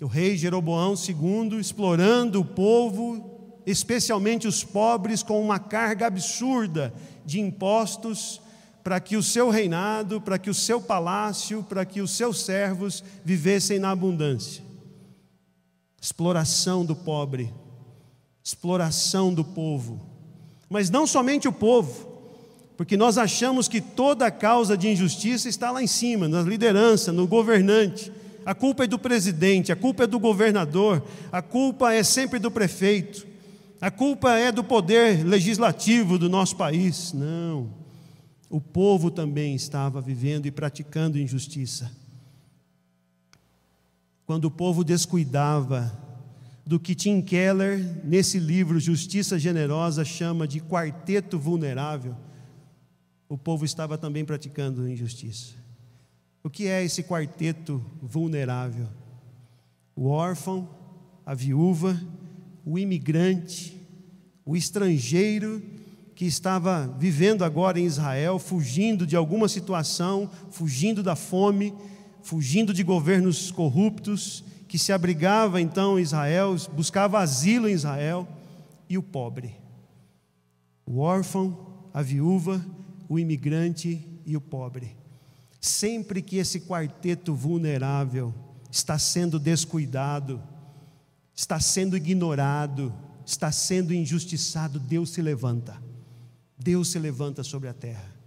O 0.00 0.06
rei 0.06 0.38
Jeroboão 0.38 0.94
II 0.94 1.60
explorando 1.60 2.40
o 2.40 2.46
povo, 2.46 3.60
especialmente 3.66 4.48
os 4.48 4.64
pobres, 4.64 5.22
com 5.22 5.38
uma 5.38 5.58
carga 5.58 6.06
absurda 6.06 6.94
de 7.26 7.40
impostos, 7.40 8.40
para 8.82 8.98
que 9.00 9.18
o 9.18 9.22
seu 9.22 9.50
reinado, 9.50 10.18
para 10.18 10.38
que 10.38 10.48
o 10.48 10.54
seu 10.54 10.80
palácio, 10.80 11.62
para 11.62 11.84
que 11.84 12.00
os 12.00 12.12
seus 12.12 12.40
servos 12.40 13.04
vivessem 13.22 13.78
na 13.78 13.90
abundância. 13.90 14.66
Exploração 16.00 16.84
do 16.84 16.94
pobre, 16.94 17.52
exploração 18.42 19.34
do 19.34 19.44
povo. 19.44 20.00
Mas 20.70 20.90
não 20.90 21.06
somente 21.06 21.48
o 21.48 21.52
povo, 21.52 22.08
porque 22.76 22.96
nós 22.96 23.18
achamos 23.18 23.66
que 23.66 23.80
toda 23.80 24.26
a 24.26 24.30
causa 24.30 24.76
de 24.76 24.88
injustiça 24.88 25.48
está 25.48 25.70
lá 25.70 25.82
em 25.82 25.86
cima, 25.86 26.28
na 26.28 26.42
liderança, 26.42 27.10
no 27.12 27.26
governante. 27.26 28.12
A 28.46 28.54
culpa 28.54 28.84
é 28.84 28.86
do 28.86 28.98
presidente, 28.98 29.72
a 29.72 29.76
culpa 29.76 30.04
é 30.04 30.06
do 30.06 30.18
governador, 30.18 31.02
a 31.32 31.42
culpa 31.42 31.92
é 31.92 32.02
sempre 32.02 32.38
do 32.38 32.50
prefeito, 32.50 33.26
a 33.80 33.90
culpa 33.90 34.38
é 34.38 34.52
do 34.52 34.62
poder 34.62 35.24
legislativo 35.26 36.18
do 36.18 36.28
nosso 36.28 36.56
país. 36.56 37.12
Não. 37.12 37.68
O 38.48 38.60
povo 38.60 39.10
também 39.10 39.54
estava 39.54 40.00
vivendo 40.00 40.46
e 40.46 40.50
praticando 40.50 41.18
injustiça. 41.18 41.90
Quando 44.28 44.44
o 44.44 44.50
povo 44.50 44.84
descuidava 44.84 45.90
do 46.66 46.78
que 46.78 46.94
Tim 46.94 47.22
Keller, 47.22 48.04
nesse 48.04 48.38
livro 48.38 48.78
Justiça 48.78 49.38
Generosa, 49.38 50.04
chama 50.04 50.46
de 50.46 50.60
quarteto 50.60 51.38
vulnerável, 51.38 52.14
o 53.26 53.38
povo 53.38 53.64
estava 53.64 53.96
também 53.96 54.26
praticando 54.26 54.86
injustiça. 54.86 55.54
O 56.44 56.50
que 56.50 56.66
é 56.66 56.84
esse 56.84 57.02
quarteto 57.02 57.82
vulnerável? 58.02 58.86
O 59.96 60.08
órfão, 60.08 60.68
a 61.24 61.32
viúva, 61.32 61.98
o 62.66 62.78
imigrante, 62.78 63.80
o 64.44 64.54
estrangeiro 64.54 65.62
que 66.14 66.26
estava 66.26 66.86
vivendo 66.98 67.44
agora 67.44 67.80
em 67.80 67.86
Israel, 67.86 68.38
fugindo 68.38 69.06
de 69.06 69.16
alguma 69.16 69.48
situação, 69.48 70.30
fugindo 70.50 71.02
da 71.02 71.16
fome, 71.16 71.72
fugindo 72.28 72.74
de 72.74 72.82
governos 72.82 73.50
corruptos 73.50 74.44
que 74.68 74.78
se 74.78 74.92
abrigava 74.92 75.62
então 75.62 75.98
em 75.98 76.02
Israel, 76.02 76.54
buscava 76.74 77.20
asilo 77.20 77.66
em 77.66 77.72
Israel, 77.72 78.28
e 78.86 78.98
o 78.98 79.02
pobre, 79.02 79.56
o 80.84 80.98
órfão, 80.98 81.88
a 81.92 82.02
viúva, 82.02 82.62
o 83.08 83.18
imigrante 83.18 84.06
e 84.26 84.36
o 84.36 84.42
pobre. 84.42 84.94
Sempre 85.58 86.20
que 86.20 86.36
esse 86.36 86.60
quarteto 86.60 87.34
vulnerável 87.34 88.34
está 88.70 88.98
sendo 88.98 89.38
descuidado, 89.38 90.38
está 91.34 91.58
sendo 91.58 91.96
ignorado, 91.96 92.92
está 93.24 93.50
sendo 93.50 93.94
injustiçado, 93.94 94.78
Deus 94.78 95.08
se 95.14 95.22
levanta. 95.22 95.82
Deus 96.58 96.88
se 96.88 96.98
levanta 96.98 97.42
sobre 97.42 97.70
a 97.70 97.72
terra. 97.72 98.17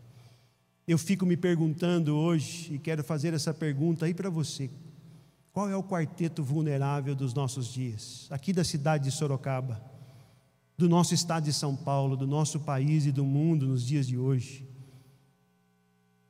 Eu 0.87 0.97
fico 0.97 1.25
me 1.25 1.37
perguntando 1.37 2.15
hoje, 2.15 2.73
e 2.73 2.79
quero 2.79 3.03
fazer 3.03 3.33
essa 3.33 3.53
pergunta 3.53 4.05
aí 4.05 4.13
para 4.13 4.29
você: 4.29 4.69
qual 5.53 5.69
é 5.69 5.75
o 5.75 5.83
quarteto 5.83 6.43
vulnerável 6.43 7.15
dos 7.15 7.33
nossos 7.33 7.67
dias? 7.67 8.27
Aqui 8.31 8.51
da 8.51 8.63
cidade 8.63 9.03
de 9.03 9.11
Sorocaba, 9.11 9.81
do 10.77 10.89
nosso 10.89 11.13
estado 11.13 11.43
de 11.43 11.53
São 11.53 11.75
Paulo, 11.75 12.17
do 12.17 12.25
nosso 12.25 12.59
país 12.59 13.05
e 13.05 13.11
do 13.11 13.23
mundo 13.23 13.67
nos 13.67 13.85
dias 13.85 14.07
de 14.07 14.17
hoje. 14.17 14.67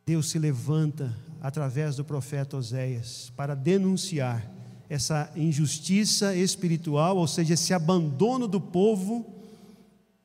Deus 0.06 0.30
se 0.30 0.38
levanta 0.38 1.16
através 1.40 1.96
do 1.96 2.04
profeta 2.04 2.58
Oséias 2.58 3.32
para 3.36 3.56
denunciar 3.56 4.52
essa 4.90 5.32
injustiça 5.36 6.36
espiritual, 6.36 7.16
ou 7.16 7.28
seja, 7.28 7.54
esse 7.54 7.74
abandono 7.74 8.48
do 8.48 8.60
povo 8.60 9.26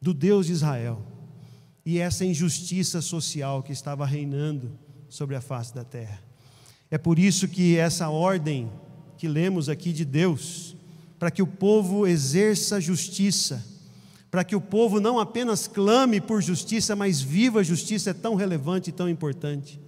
do 0.03 0.13
Deus 0.13 0.47
de 0.47 0.53
Israel 0.53 1.16
e 1.87 2.01
essa 2.01 2.25
injustiça 2.25 3.01
social 3.01 3.63
que 3.63 3.73
estava 3.73 4.05
reinando 4.05 4.73
sobre 5.09 5.37
a 5.37 5.41
face 5.41 5.73
da 5.73 5.85
terra. 5.85 6.21
É 6.91 6.99
por 6.99 7.17
isso 7.17 7.47
que 7.47 7.77
essa 7.77 8.09
ordem 8.09 8.69
que 9.17 9.29
lemos 9.29 9.69
aqui 9.69 9.93
de 9.93 10.05
Deus, 10.05 10.77
para 11.17 11.31
que 11.31 11.41
o 11.41 11.47
povo 11.47 12.05
exerça 12.05 12.81
justiça, 12.81 13.65
para 14.33 14.43
que 14.43 14.57
o 14.57 14.61
povo 14.61 15.01
não 15.01 15.21
apenas 15.21 15.69
clame 15.69 16.21
por 16.21 16.43
justiça, 16.43 16.97
mas 16.97 17.21
viva 17.21 17.61
a 17.61 17.63
justiça, 17.63 18.11
é 18.11 18.15
tão 18.15 18.35
relevante 18.35 18.91
e 18.91 18.93
tão 18.93 19.09
importante. 19.09 19.81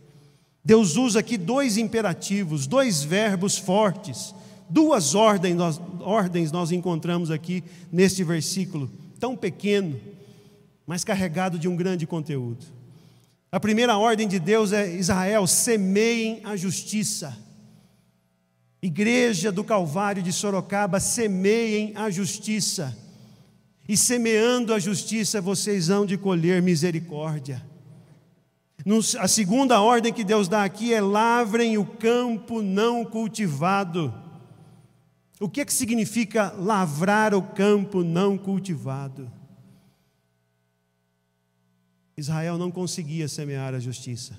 Deus 0.64 0.96
usa 0.96 1.18
aqui 1.18 1.36
dois 1.36 1.76
imperativos, 1.76 2.68
dois 2.68 3.02
verbos 3.02 3.58
fortes, 3.58 4.32
duas 4.70 5.16
ordens 5.16 5.56
nós, 5.56 5.80
ordens 6.00 6.52
nós 6.52 6.70
encontramos 6.70 7.30
aqui 7.30 7.64
neste 7.90 8.22
versículo, 8.22 8.88
tão 9.18 9.36
pequeno, 9.36 9.98
mas 10.88 11.04
carregado 11.04 11.58
de 11.58 11.68
um 11.68 11.76
grande 11.76 12.06
conteúdo. 12.06 12.64
A 13.52 13.60
primeira 13.60 13.98
ordem 13.98 14.26
de 14.26 14.38
Deus 14.38 14.72
é: 14.72 14.90
Israel, 14.90 15.46
semeiem 15.46 16.40
a 16.42 16.56
justiça. 16.56 17.36
Igreja 18.80 19.52
do 19.52 19.62
Calvário 19.62 20.22
de 20.22 20.32
Sorocaba, 20.32 20.98
semeiem 20.98 21.92
a 21.94 22.08
justiça, 22.08 22.96
e 23.86 23.98
semeando 23.98 24.72
a 24.72 24.78
justiça 24.78 25.42
vocês 25.42 25.90
hão 25.90 26.06
de 26.06 26.16
colher 26.16 26.62
misericórdia. 26.62 27.62
A 29.18 29.28
segunda 29.28 29.82
ordem 29.82 30.10
que 30.10 30.24
Deus 30.24 30.48
dá 30.48 30.64
aqui 30.64 30.94
é: 30.94 31.02
lavrem 31.02 31.76
o 31.76 31.84
campo 31.84 32.62
não 32.62 33.04
cultivado. 33.04 34.14
O 35.38 35.50
que, 35.50 35.60
é 35.60 35.64
que 35.66 35.72
significa 35.72 36.50
lavrar 36.56 37.34
o 37.34 37.42
campo 37.42 38.02
não 38.02 38.38
cultivado? 38.38 39.30
Israel 42.18 42.58
não 42.58 42.68
conseguia 42.68 43.28
semear 43.28 43.74
a 43.74 43.78
justiça, 43.78 44.36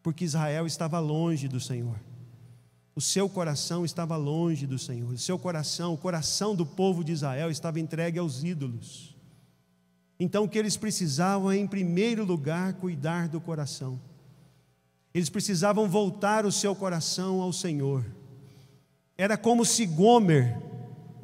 porque 0.00 0.24
Israel 0.24 0.68
estava 0.68 1.00
longe 1.00 1.48
do 1.48 1.58
Senhor. 1.58 1.98
O 2.94 3.00
seu 3.00 3.28
coração 3.28 3.84
estava 3.84 4.16
longe 4.16 4.64
do 4.64 4.78
Senhor. 4.78 5.12
O 5.12 5.18
seu 5.18 5.36
coração, 5.36 5.92
o 5.92 5.98
coração 5.98 6.54
do 6.54 6.64
povo 6.64 7.02
de 7.02 7.10
Israel 7.10 7.50
estava 7.50 7.80
entregue 7.80 8.20
aos 8.20 8.44
ídolos. 8.44 9.16
Então 10.16 10.44
o 10.44 10.48
que 10.48 10.56
eles 10.56 10.76
precisavam 10.76 11.50
é, 11.50 11.56
em 11.56 11.66
primeiro 11.66 12.24
lugar, 12.24 12.74
cuidar 12.74 13.26
do 13.26 13.40
coração. 13.40 14.00
Eles 15.12 15.28
precisavam 15.28 15.88
voltar 15.88 16.46
o 16.46 16.52
seu 16.52 16.72
coração 16.76 17.42
ao 17.42 17.52
Senhor. 17.52 18.06
Era 19.18 19.36
como 19.36 19.64
se 19.64 19.86
Gomer, 19.86 20.56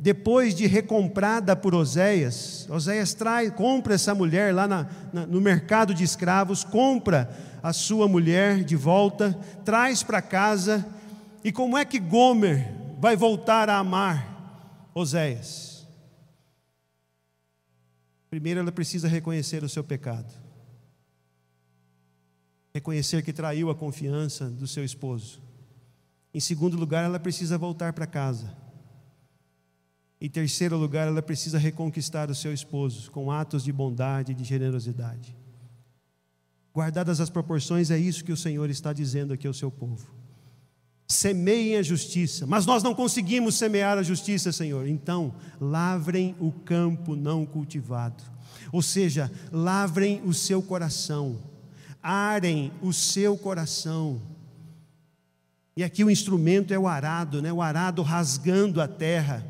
depois 0.00 0.54
de 0.54 0.66
recomprada 0.66 1.54
por 1.54 1.74
Oséias, 1.74 2.66
Oséias 2.70 3.12
traz, 3.12 3.50
compra 3.50 3.94
essa 3.94 4.14
mulher 4.14 4.54
lá 4.54 4.66
na, 4.66 4.88
na, 5.12 5.26
no 5.26 5.42
mercado 5.42 5.92
de 5.92 6.02
escravos, 6.02 6.64
compra 6.64 7.30
a 7.62 7.70
sua 7.74 8.08
mulher 8.08 8.64
de 8.64 8.76
volta, 8.76 9.38
traz 9.62 10.02
para 10.02 10.22
casa 10.22 10.86
e 11.44 11.52
como 11.52 11.76
é 11.76 11.84
que 11.84 11.98
Gomer 11.98 12.72
vai 12.98 13.14
voltar 13.14 13.68
a 13.68 13.76
amar 13.76 14.90
Oséias? 14.94 15.86
Primeiro, 18.30 18.60
ela 18.60 18.72
precisa 18.72 19.06
reconhecer 19.06 19.62
o 19.62 19.68
seu 19.68 19.84
pecado, 19.84 20.32
reconhecer 22.72 23.22
que 23.22 23.34
traiu 23.34 23.68
a 23.68 23.74
confiança 23.74 24.48
do 24.48 24.66
seu 24.66 24.82
esposo. 24.84 25.42
Em 26.32 26.40
segundo 26.40 26.78
lugar, 26.78 27.04
ela 27.04 27.18
precisa 27.18 27.58
voltar 27.58 27.92
para 27.92 28.06
casa. 28.06 28.69
Em 30.20 30.28
terceiro 30.28 30.76
lugar, 30.76 31.08
ela 31.08 31.22
precisa 31.22 31.58
reconquistar 31.58 32.30
o 32.30 32.34
seu 32.34 32.52
esposo 32.52 33.10
com 33.10 33.30
atos 33.32 33.64
de 33.64 33.72
bondade 33.72 34.32
e 34.32 34.34
de 34.34 34.44
generosidade. 34.44 35.34
Guardadas 36.74 37.20
as 37.20 37.30
proporções, 37.30 37.90
é 37.90 37.98
isso 37.98 38.24
que 38.24 38.32
o 38.32 38.36
Senhor 38.36 38.68
está 38.68 38.92
dizendo 38.92 39.32
aqui 39.32 39.46
ao 39.46 39.54
seu 39.54 39.70
povo. 39.70 40.18
semeiem 41.08 41.76
a 41.76 41.82
justiça, 41.82 42.46
mas 42.46 42.64
nós 42.64 42.84
não 42.84 42.94
conseguimos 42.94 43.56
semear 43.56 43.98
a 43.98 44.02
justiça, 44.02 44.52
Senhor. 44.52 44.86
Então, 44.86 45.34
lavrem 45.60 46.36
o 46.38 46.52
campo 46.52 47.16
não 47.16 47.44
cultivado, 47.44 48.22
ou 48.70 48.80
seja, 48.80 49.28
lavrem 49.50 50.22
o 50.22 50.32
seu 50.32 50.62
coração, 50.62 51.36
arem 52.00 52.70
o 52.80 52.92
seu 52.92 53.36
coração. 53.36 54.22
E 55.76 55.82
aqui 55.82 56.04
o 56.04 56.10
instrumento 56.10 56.72
é 56.72 56.78
o 56.78 56.86
arado, 56.86 57.42
né? 57.42 57.52
o 57.52 57.60
arado 57.60 58.02
rasgando 58.02 58.80
a 58.80 58.86
terra, 58.86 59.44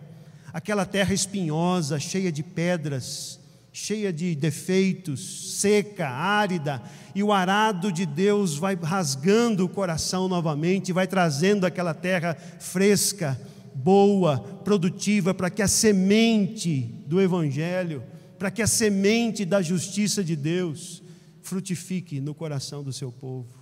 aquela 0.53 0.85
terra 0.85 1.13
espinhosa, 1.13 1.99
cheia 1.99 2.31
de 2.31 2.43
pedras, 2.43 3.39
cheia 3.73 4.13
de 4.13 4.35
defeitos, 4.35 5.59
seca, 5.61 6.09
árida, 6.09 6.83
e 7.15 7.23
o 7.23 7.33
arado 7.33 7.93
de 7.93 8.05
Deus 8.05 8.57
vai 8.57 8.75
rasgando 8.75 9.65
o 9.65 9.69
coração 9.69 10.29
novamente, 10.29 10.93
vai 10.93 11.07
trazendo 11.07 11.65
aquela 11.65 11.95
terra 11.95 12.35
fresca, 12.35 13.41
boa, 13.75 14.39
produtiva, 14.65 15.33
para 15.33 15.51
que 15.51 15.63
a 15.63 15.69
semente 15.69 16.81
do 17.07 17.21
Evangelho, 17.21 18.03
para 18.39 18.51
que 18.51 18.63
a 18.63 18.67
semente 18.67 19.45
da 19.45 19.63
justiça 19.63 20.25
de 20.25 20.35
Deus 20.35 21.03
frutifique 21.43 22.21
no 22.21 22.35
coração 22.35 22.83
do 22.83 22.93
seu 22.93 23.11
povo. 23.11 23.61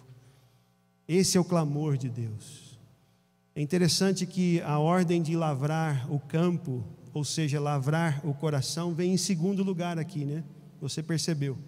Esse 1.06 1.36
é 1.36 1.40
o 1.40 1.44
clamor 1.44 1.96
de 1.96 2.08
Deus. 2.08 2.67
É 3.54 3.60
interessante 3.60 4.26
que 4.26 4.60
a 4.62 4.78
ordem 4.78 5.20
de 5.22 5.36
lavrar 5.36 6.10
o 6.12 6.18
campo 6.20 6.84
ou 7.18 7.24
seja, 7.24 7.60
lavrar 7.60 8.24
o 8.24 8.34
coração, 8.34 8.94
vem 8.94 9.12
em 9.12 9.16
segundo 9.16 9.62
lugar 9.62 9.98
aqui, 9.98 10.24
né? 10.24 10.44
Você 10.80 11.02
percebeu? 11.02 11.58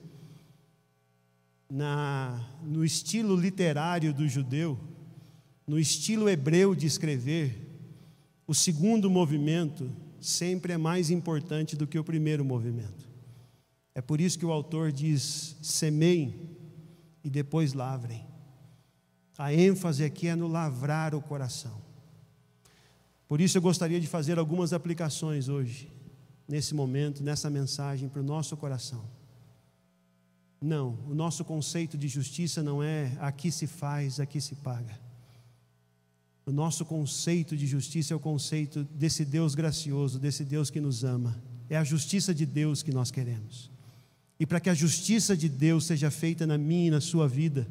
Na, 1.69 2.49
no 2.63 2.85
estilo 2.85 3.35
literário 3.35 4.13
do 4.13 4.29
judeu, 4.29 4.79
no 5.67 5.79
estilo 5.79 6.29
hebreu 6.29 6.75
de 6.75 6.87
escrever, 6.87 7.67
o 8.47 8.55
segundo 8.55 9.09
movimento 9.11 9.91
sempre 10.21 10.73
é 10.73 10.77
mais 10.77 11.11
importante 11.11 11.77
do 11.77 11.87
que 11.87 11.99
o 11.99 12.05
primeiro 12.05 12.45
movimento. 12.45 13.09
É 13.95 14.01
por 14.01 14.21
isso 14.21 14.39
que 14.39 14.47
o 14.47 14.53
autor 14.53 14.93
diz: 14.93 15.57
semeiem 15.63 16.35
e 17.25 17.31
depois 17.31 17.73
lavrem. 17.73 18.25
A 19.41 19.55
ênfase 19.55 20.05
aqui 20.05 20.29
é 20.29 20.37
no 20.37 20.47
lavrar 20.47 21.15
o 21.15 21.23
coração. 21.23 21.81
Por 23.27 23.41
isso 23.41 23.57
eu 23.57 23.63
gostaria 23.63 23.99
de 23.99 24.07
fazer 24.07 24.39
algumas 24.39 24.75
aplicações 24.75 25.49
hoje, 25.49 25.91
nesse 26.47 26.75
momento, 26.75 27.23
nessa 27.23 27.49
mensagem 27.49 28.07
para 28.07 28.21
o 28.21 28.23
nosso 28.23 28.55
coração. 28.55 29.03
Não, 30.61 30.99
o 31.09 31.15
nosso 31.15 31.43
conceito 31.43 31.97
de 31.97 32.07
justiça 32.07 32.63
não 32.63 32.83
é 32.83 33.17
aqui 33.19 33.51
se 33.51 33.67
faz, 33.67 34.21
aqui 34.21 34.43
se 34.43 34.57
paga. 34.57 35.01
O 36.45 36.53
nosso 36.53 36.85
conceito 36.85 37.57
de 37.57 37.67
justiça 37.67 38.13
é 38.13 38.17
o 38.19 38.21
conceito 38.21 38.85
desse 38.85 39.25
Deus 39.25 39.55
gracioso, 39.55 40.19
desse 40.19 40.45
Deus 40.45 40.69
que 40.69 40.83
nos 40.83 41.03
ama. 41.03 41.43
É 41.71 41.79
a 41.79 41.85
justiça 41.85 42.35
de 42.35 42.45
Deus 42.45 42.83
que 42.83 42.93
nós 42.93 43.11
queremos. 43.11 43.71
E 44.39 44.45
para 44.45 44.61
que 44.61 44.69
a 44.69 44.75
justiça 44.75 45.35
de 45.35 45.49
Deus 45.49 45.87
seja 45.87 46.11
feita 46.11 46.47
na 46.47 46.59
minha 46.59 46.89
e 46.89 46.91
na 46.91 47.01
sua 47.01 47.27
vida, 47.27 47.67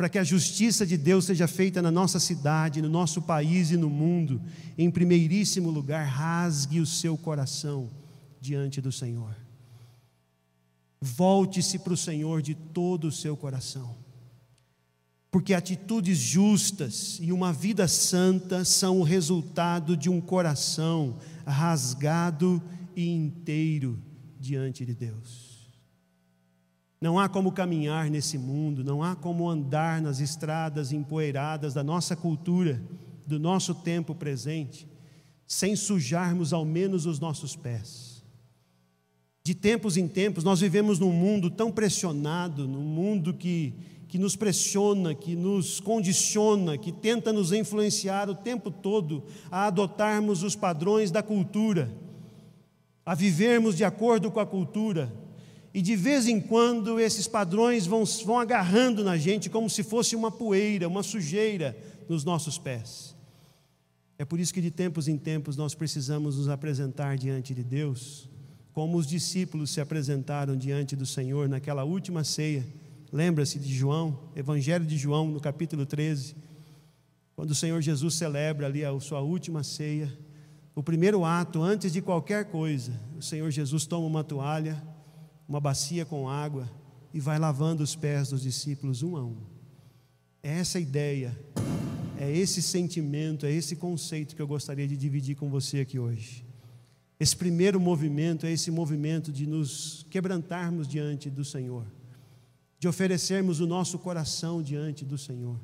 para 0.00 0.08
que 0.08 0.18
a 0.18 0.24
justiça 0.24 0.86
de 0.86 0.96
Deus 0.96 1.26
seja 1.26 1.46
feita 1.46 1.82
na 1.82 1.90
nossa 1.90 2.18
cidade, 2.18 2.80
no 2.80 2.88
nosso 2.88 3.20
país 3.20 3.70
e 3.70 3.76
no 3.76 3.90
mundo, 3.90 4.40
em 4.78 4.90
primeiríssimo 4.90 5.68
lugar, 5.68 6.06
rasgue 6.06 6.80
o 6.80 6.86
seu 6.86 7.18
coração 7.18 7.90
diante 8.40 8.80
do 8.80 8.90
Senhor. 8.90 9.36
Volte-se 11.02 11.78
para 11.80 11.92
o 11.92 11.98
Senhor 11.98 12.40
de 12.40 12.54
todo 12.54 13.08
o 13.08 13.12
seu 13.12 13.36
coração, 13.36 13.94
porque 15.30 15.52
atitudes 15.52 16.16
justas 16.16 17.18
e 17.20 17.30
uma 17.30 17.52
vida 17.52 17.86
santa 17.86 18.64
são 18.64 19.00
o 19.00 19.04
resultado 19.04 19.98
de 19.98 20.08
um 20.08 20.18
coração 20.18 21.18
rasgado 21.44 22.62
e 22.96 23.06
inteiro 23.06 24.02
diante 24.40 24.86
de 24.86 24.94
Deus. 24.94 25.49
Não 27.00 27.18
há 27.18 27.30
como 27.30 27.50
caminhar 27.50 28.10
nesse 28.10 28.36
mundo, 28.36 28.84
não 28.84 29.02
há 29.02 29.16
como 29.16 29.48
andar 29.48 30.02
nas 30.02 30.20
estradas 30.20 30.92
empoeiradas 30.92 31.72
da 31.72 31.82
nossa 31.82 32.14
cultura, 32.14 32.82
do 33.26 33.38
nosso 33.38 33.74
tempo 33.74 34.14
presente, 34.14 34.86
sem 35.46 35.74
sujarmos 35.74 36.52
ao 36.52 36.62
menos 36.62 37.06
os 37.06 37.18
nossos 37.18 37.56
pés. 37.56 38.22
De 39.42 39.54
tempos 39.54 39.96
em 39.96 40.06
tempos, 40.06 40.44
nós 40.44 40.60
vivemos 40.60 40.98
num 40.98 41.12
mundo 41.12 41.50
tão 41.50 41.72
pressionado, 41.72 42.68
num 42.68 42.82
mundo 42.82 43.32
que, 43.32 43.72
que 44.06 44.18
nos 44.18 44.36
pressiona, 44.36 45.14
que 45.14 45.34
nos 45.34 45.80
condiciona, 45.80 46.76
que 46.76 46.92
tenta 46.92 47.32
nos 47.32 47.50
influenciar 47.50 48.28
o 48.28 48.34
tempo 48.34 48.70
todo 48.70 49.24
a 49.50 49.68
adotarmos 49.68 50.42
os 50.42 50.54
padrões 50.54 51.10
da 51.10 51.22
cultura, 51.22 51.90
a 53.06 53.14
vivermos 53.14 53.74
de 53.74 53.84
acordo 53.84 54.30
com 54.30 54.38
a 54.38 54.44
cultura 54.44 55.10
e 55.72 55.80
de 55.80 55.94
vez 55.94 56.26
em 56.26 56.40
quando 56.40 56.98
esses 56.98 57.28
padrões 57.28 57.86
vão, 57.86 58.04
vão 58.24 58.38
agarrando 58.38 59.04
na 59.04 59.16
gente 59.16 59.48
como 59.48 59.70
se 59.70 59.82
fosse 59.82 60.16
uma 60.16 60.30
poeira, 60.30 60.88
uma 60.88 61.02
sujeira 61.02 61.76
nos 62.08 62.24
nossos 62.24 62.58
pés. 62.58 63.14
É 64.18 64.24
por 64.24 64.40
isso 64.40 64.52
que 64.52 64.60
de 64.60 64.70
tempos 64.70 65.08
em 65.08 65.16
tempos 65.16 65.56
nós 65.56 65.74
precisamos 65.74 66.36
nos 66.36 66.48
apresentar 66.48 67.16
diante 67.16 67.54
de 67.54 67.62
Deus, 67.62 68.28
como 68.72 68.98
os 68.98 69.06
discípulos 69.06 69.70
se 69.70 69.80
apresentaram 69.80 70.56
diante 70.56 70.96
do 70.96 71.06
Senhor 71.06 71.48
naquela 71.48 71.84
última 71.84 72.24
ceia. 72.24 72.66
Lembra-se 73.12 73.58
de 73.58 73.72
João, 73.72 74.18
Evangelho 74.36 74.84
de 74.84 74.96
João, 74.96 75.28
no 75.28 75.40
capítulo 75.40 75.86
13, 75.86 76.36
quando 77.34 77.52
o 77.52 77.54
Senhor 77.54 77.80
Jesus 77.80 78.14
celebra 78.14 78.66
ali 78.66 78.84
a 78.84 78.98
sua 79.00 79.20
última 79.20 79.62
ceia. 79.62 80.12
O 80.74 80.82
primeiro 80.82 81.24
ato, 81.24 81.62
antes 81.62 81.92
de 81.92 82.02
qualquer 82.02 82.44
coisa, 82.46 82.92
o 83.16 83.22
Senhor 83.22 83.50
Jesus 83.50 83.86
toma 83.86 84.06
uma 84.06 84.22
toalha, 84.22 84.82
uma 85.50 85.58
bacia 85.58 86.04
com 86.04 86.28
água 86.28 86.70
e 87.12 87.18
vai 87.18 87.36
lavando 87.36 87.82
os 87.82 87.96
pés 87.96 88.28
dos 88.28 88.42
discípulos 88.42 89.02
um 89.02 89.16
a 89.16 89.24
um. 89.24 89.36
É 90.40 90.60
essa 90.60 90.78
ideia, 90.78 91.36
é 92.16 92.30
esse 92.30 92.62
sentimento, 92.62 93.44
é 93.44 93.50
esse 93.50 93.74
conceito 93.74 94.36
que 94.36 94.40
eu 94.40 94.46
gostaria 94.46 94.86
de 94.86 94.96
dividir 94.96 95.34
com 95.34 95.50
você 95.50 95.80
aqui 95.80 95.98
hoje. 95.98 96.46
Esse 97.18 97.36
primeiro 97.36 97.80
movimento 97.80 98.46
é 98.46 98.52
esse 98.52 98.70
movimento 98.70 99.32
de 99.32 99.44
nos 99.44 100.06
quebrantarmos 100.08 100.86
diante 100.86 101.28
do 101.28 101.44
Senhor, 101.44 101.84
de 102.78 102.86
oferecermos 102.86 103.58
o 103.58 103.66
nosso 103.66 103.98
coração 103.98 104.62
diante 104.62 105.04
do 105.04 105.18
Senhor, 105.18 105.58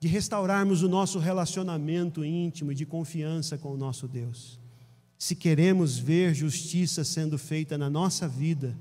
de 0.00 0.08
restaurarmos 0.08 0.82
o 0.82 0.88
nosso 0.88 1.20
relacionamento 1.20 2.24
íntimo 2.24 2.72
e 2.72 2.74
de 2.74 2.84
confiança 2.84 3.56
com 3.56 3.72
o 3.72 3.76
nosso 3.76 4.08
Deus. 4.08 4.58
Se 5.16 5.36
queremos 5.36 5.96
ver 5.96 6.34
justiça 6.34 7.04
sendo 7.04 7.38
feita 7.38 7.78
na 7.78 7.88
nossa 7.88 8.26
vida, 8.26 8.76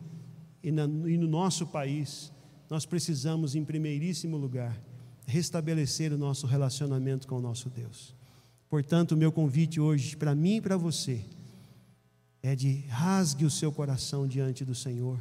e, 0.65 0.71
na, 0.71 0.85
e 0.85 1.15
no 1.15 1.27
nosso 1.27 1.67
país, 1.67 2.33
nós 2.67 2.87
precisamos, 2.87 3.53
em 3.53 3.63
primeiríssimo 3.63 4.35
lugar, 4.35 4.75
restabelecer 5.27 6.11
o 6.11 6.17
nosso 6.17 6.47
relacionamento 6.47 7.27
com 7.27 7.37
o 7.37 7.41
nosso 7.41 7.69
Deus. 7.69 8.15
Portanto, 8.67 9.11
o 9.11 9.17
meu 9.17 9.31
convite 9.31 9.79
hoje, 9.79 10.17
para 10.17 10.33
mim 10.33 10.55
e 10.55 10.61
para 10.61 10.75
você, 10.75 11.23
é 12.41 12.55
de 12.55 12.79
rasgue 12.87 13.45
o 13.45 13.51
seu 13.51 13.71
coração 13.71 14.27
diante 14.27 14.65
do 14.65 14.73
Senhor, 14.73 15.19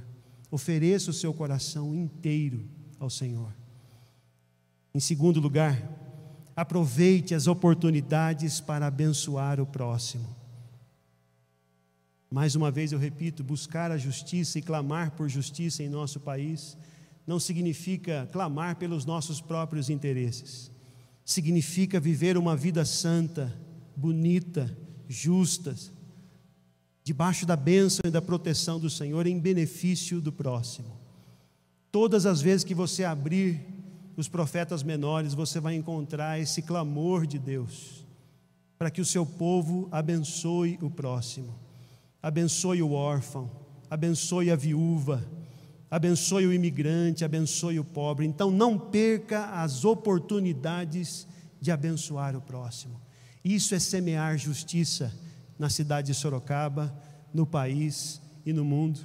ofereça 0.50 1.10
o 1.10 1.14
seu 1.14 1.34
coração 1.34 1.94
inteiro 1.94 2.66
ao 2.98 3.10
Senhor. 3.10 3.54
Em 4.94 5.00
segundo 5.00 5.40
lugar, 5.40 5.78
aproveite 6.56 7.34
as 7.34 7.46
oportunidades 7.46 8.62
para 8.62 8.86
abençoar 8.86 9.60
o 9.60 9.66
próximo. 9.66 10.43
Mais 12.34 12.56
uma 12.56 12.68
vez 12.68 12.90
eu 12.90 12.98
repito: 12.98 13.44
buscar 13.44 13.92
a 13.92 13.96
justiça 13.96 14.58
e 14.58 14.62
clamar 14.62 15.12
por 15.12 15.28
justiça 15.28 15.84
em 15.84 15.88
nosso 15.88 16.18
país 16.18 16.76
não 17.24 17.38
significa 17.38 18.28
clamar 18.32 18.74
pelos 18.74 19.04
nossos 19.04 19.40
próprios 19.40 19.88
interesses, 19.88 20.68
significa 21.24 22.00
viver 22.00 22.36
uma 22.36 22.56
vida 22.56 22.84
santa, 22.84 23.56
bonita, 23.94 24.76
justa, 25.08 25.76
debaixo 27.04 27.46
da 27.46 27.54
bênção 27.54 28.02
e 28.04 28.10
da 28.10 28.20
proteção 28.20 28.80
do 28.80 28.90
Senhor 28.90 29.28
em 29.28 29.38
benefício 29.38 30.20
do 30.20 30.32
próximo. 30.32 30.90
Todas 31.92 32.26
as 32.26 32.42
vezes 32.42 32.64
que 32.64 32.74
você 32.74 33.04
abrir 33.04 33.60
os 34.16 34.26
profetas 34.26 34.82
menores, 34.82 35.34
você 35.34 35.60
vai 35.60 35.76
encontrar 35.76 36.40
esse 36.40 36.62
clamor 36.62 37.28
de 37.28 37.38
Deus 37.38 38.04
para 38.76 38.90
que 38.90 39.00
o 39.00 39.04
seu 39.04 39.24
povo 39.24 39.88
abençoe 39.92 40.80
o 40.82 40.90
próximo 40.90 41.62
abençoe 42.24 42.80
o 42.80 42.92
órfão, 42.92 43.50
abençoe 43.90 44.50
a 44.50 44.56
viúva, 44.56 45.22
abençoe 45.90 46.46
o 46.46 46.54
imigrante, 46.54 47.22
abençoe 47.22 47.78
o 47.78 47.84
pobre. 47.84 48.24
Então 48.24 48.50
não 48.50 48.78
perca 48.78 49.44
as 49.60 49.84
oportunidades 49.84 51.26
de 51.60 51.70
abençoar 51.70 52.34
o 52.34 52.40
próximo. 52.40 52.98
Isso 53.44 53.74
é 53.74 53.78
semear 53.78 54.38
justiça 54.38 55.12
na 55.58 55.68
cidade 55.68 56.06
de 56.06 56.14
Sorocaba, 56.14 56.98
no 57.32 57.44
país 57.44 58.22
e 58.46 58.54
no 58.54 58.64
mundo. 58.64 59.00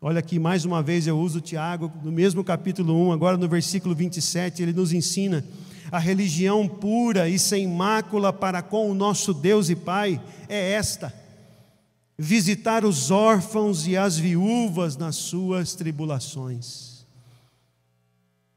Olha 0.00 0.20
aqui, 0.20 0.38
mais 0.38 0.64
uma 0.64 0.84
vez 0.84 1.08
eu 1.08 1.18
uso 1.18 1.40
Tiago, 1.40 1.92
no 2.00 2.12
mesmo 2.12 2.44
capítulo 2.44 2.94
1, 3.08 3.10
agora 3.10 3.36
no 3.36 3.48
versículo 3.48 3.92
27, 3.92 4.62
ele 4.62 4.72
nos 4.72 4.92
ensina 4.92 5.44
A 5.90 5.98
religião 5.98 6.68
pura 6.68 7.28
e 7.28 7.40
sem 7.40 7.66
mácula 7.66 8.32
para 8.32 8.62
com 8.62 8.88
o 8.88 8.94
nosso 8.94 9.34
Deus 9.34 9.68
e 9.68 9.74
Pai 9.74 10.22
é 10.48 10.74
esta: 10.74 11.19
visitar 12.22 12.84
os 12.84 13.10
órfãos 13.10 13.86
e 13.86 13.96
as 13.96 14.18
viúvas 14.18 14.94
nas 14.94 15.16
suas 15.16 15.74
tribulações. 15.74 17.06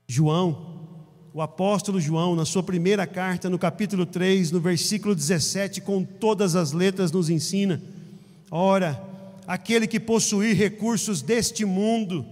João, 0.06 0.82
o 1.34 1.42
apóstolo 1.42 1.98
João, 1.98 2.36
na 2.36 2.44
sua 2.44 2.62
primeira 2.62 3.08
carta, 3.08 3.50
no 3.50 3.58
capítulo 3.58 4.06
3, 4.06 4.52
no 4.52 4.60
versículo 4.60 5.16
17, 5.16 5.80
com 5.80 6.04
todas 6.04 6.58
as 6.58 6.74
letras, 6.74 7.10
nos 7.10 7.30
ensina: 7.30 7.82
ora, 8.52 9.02
aquele 9.48 9.88
que 9.88 9.98
possuir 9.98 10.58
recursos 10.58 11.22
deste 11.22 11.64
mundo 11.64 12.26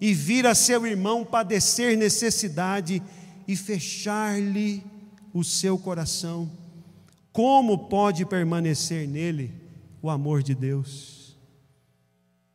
e 0.00 0.14
vir 0.14 0.46
a 0.46 0.54
seu 0.54 0.86
irmão 0.86 1.22
padecer 1.22 1.98
necessidade 1.98 3.02
e 3.46 3.54
fechar-lhe 3.54 4.82
o 5.34 5.44
seu 5.44 5.76
coração, 5.76 6.50
como 7.30 7.76
pode 7.76 8.24
permanecer 8.24 9.06
nele 9.06 9.67
o 10.00 10.10
amor 10.10 10.42
de 10.42 10.54
Deus? 10.54 11.36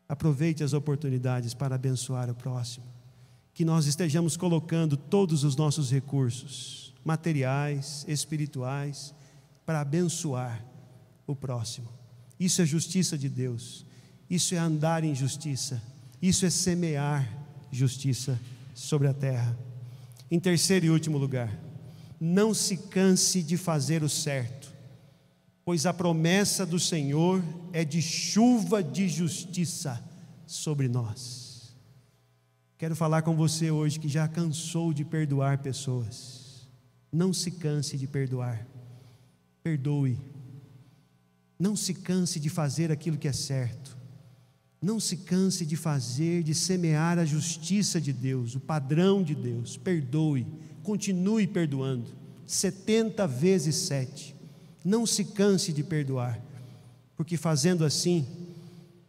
Aproveite 0.08 0.64
as 0.64 0.74
oportunidades 0.74 1.54
para 1.54 1.76
abençoar 1.76 2.30
o 2.30 2.36
próximo 2.36 2.94
que 3.54 3.64
nós 3.64 3.86
estejamos 3.86 4.36
colocando 4.36 4.98
todos 4.98 5.44
os 5.44 5.56
nossos 5.56 5.92
recursos, 5.92 6.94
materiais, 7.06 8.04
espirituais, 8.08 9.14
para 9.66 9.82
abençoar 9.82 10.66
o 11.28 11.36
próximo. 11.36 11.88
Isso 12.40 12.62
é 12.62 12.66
justiça 12.66 13.18
de 13.18 13.30
Deus, 13.30 13.86
isso 14.30 14.56
é 14.56 14.58
andar 14.58 15.04
em 15.04 15.14
justiça, 15.14 15.82
isso 16.22 16.46
é 16.46 16.50
semear 16.50 17.30
justiça 17.72 18.40
sobre 18.74 19.08
a 19.08 19.14
terra. 19.14 19.56
Em 20.32 20.40
terceiro 20.40 20.88
e 20.88 20.90
último 20.90 21.18
lugar, 21.18 21.56
não 22.20 22.54
se 22.54 22.76
canse 22.76 23.44
de 23.44 23.56
fazer 23.56 24.02
o 24.02 24.10
certo, 24.10 24.63
pois 25.66 25.86
a 25.86 25.94
promessa 25.94 26.66
do 26.66 26.80
Senhor 26.80 27.44
é 27.72 27.86
de 27.86 28.02
chuva 28.02 28.84
de 28.84 29.08
justiça 29.08 30.04
sobre 30.46 30.88
nós. 30.88 31.76
Quero 32.78 32.96
falar 32.96 33.22
com 33.22 33.36
você 33.36 33.72
hoje 33.72 34.00
que 34.00 34.10
já 34.10 34.28
cansou 34.28 34.94
de 34.94 35.06
perdoar 35.06 35.60
pessoas. 35.60 36.68
Não 37.12 37.32
se 37.32 37.52
canse 37.52 37.98
de 37.98 38.08
perdoar. 38.08 38.68
Perdoe. 39.64 40.20
Não 41.58 41.76
se 41.78 41.94
canse 41.94 42.40
de 42.40 42.50
fazer 42.50 42.92
aquilo 42.92 43.18
que 43.18 43.28
é 43.28 43.32
certo. 43.32 43.98
Não 44.82 45.00
se 45.00 45.16
canse 45.16 45.66
de 45.66 45.78
fazer, 45.78 46.44
de 46.44 46.54
semear 46.54 47.18
a 47.18 47.24
justiça 47.24 48.02
de 48.02 48.12
Deus, 48.12 48.54
o 48.54 48.60
padrão 48.60 49.24
de 49.24 49.34
Deus. 49.34 49.78
Perdoe. 49.78 50.46
Continue 50.82 51.48
perdoando. 51.48 52.12
70 52.46 53.26
vezes 53.28 53.76
sete. 53.78 54.36
Não 54.84 55.06
se 55.06 55.26
canse 55.26 55.72
de 55.72 55.84
perdoar, 55.84 56.40
porque 57.16 57.38
fazendo 57.38 57.86
assim, 57.86 58.26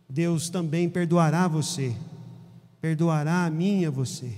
Deus 0.08 0.48
também 0.48 0.88
perdoará 0.88 1.48
você 1.48 1.94
perdoará 2.84 3.46
a 3.46 3.50
mim 3.50 3.80
e 3.80 3.86
a 3.86 3.90
você. 3.90 4.30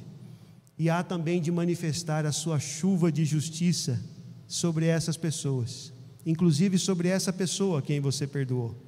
E 0.79 0.88
há 0.88 1.03
também 1.03 1.42
de 1.42 1.51
manifestar 1.51 2.25
a 2.25 2.31
sua 2.31 2.61
chuva 2.61 3.11
de 3.11 3.25
justiça 3.25 4.01
sobre 4.46 4.87
essas 4.87 5.16
pessoas, 5.16 5.92
inclusive 6.25 6.79
sobre 6.79 7.09
essa 7.09 7.33
pessoa 7.33 7.81
a 7.81 7.83
quem 7.83 7.99
você 7.99 8.25
perdoou. 8.25 8.81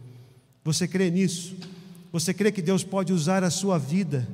Você 0.62 0.86
crê 0.86 1.10
nisso? 1.10 1.56
Você 2.12 2.32
crê 2.32 2.52
que 2.52 2.62
Deus 2.62 2.84
pode 2.84 3.12
usar 3.12 3.42
a 3.42 3.50
sua 3.50 3.78
vida 3.78 4.28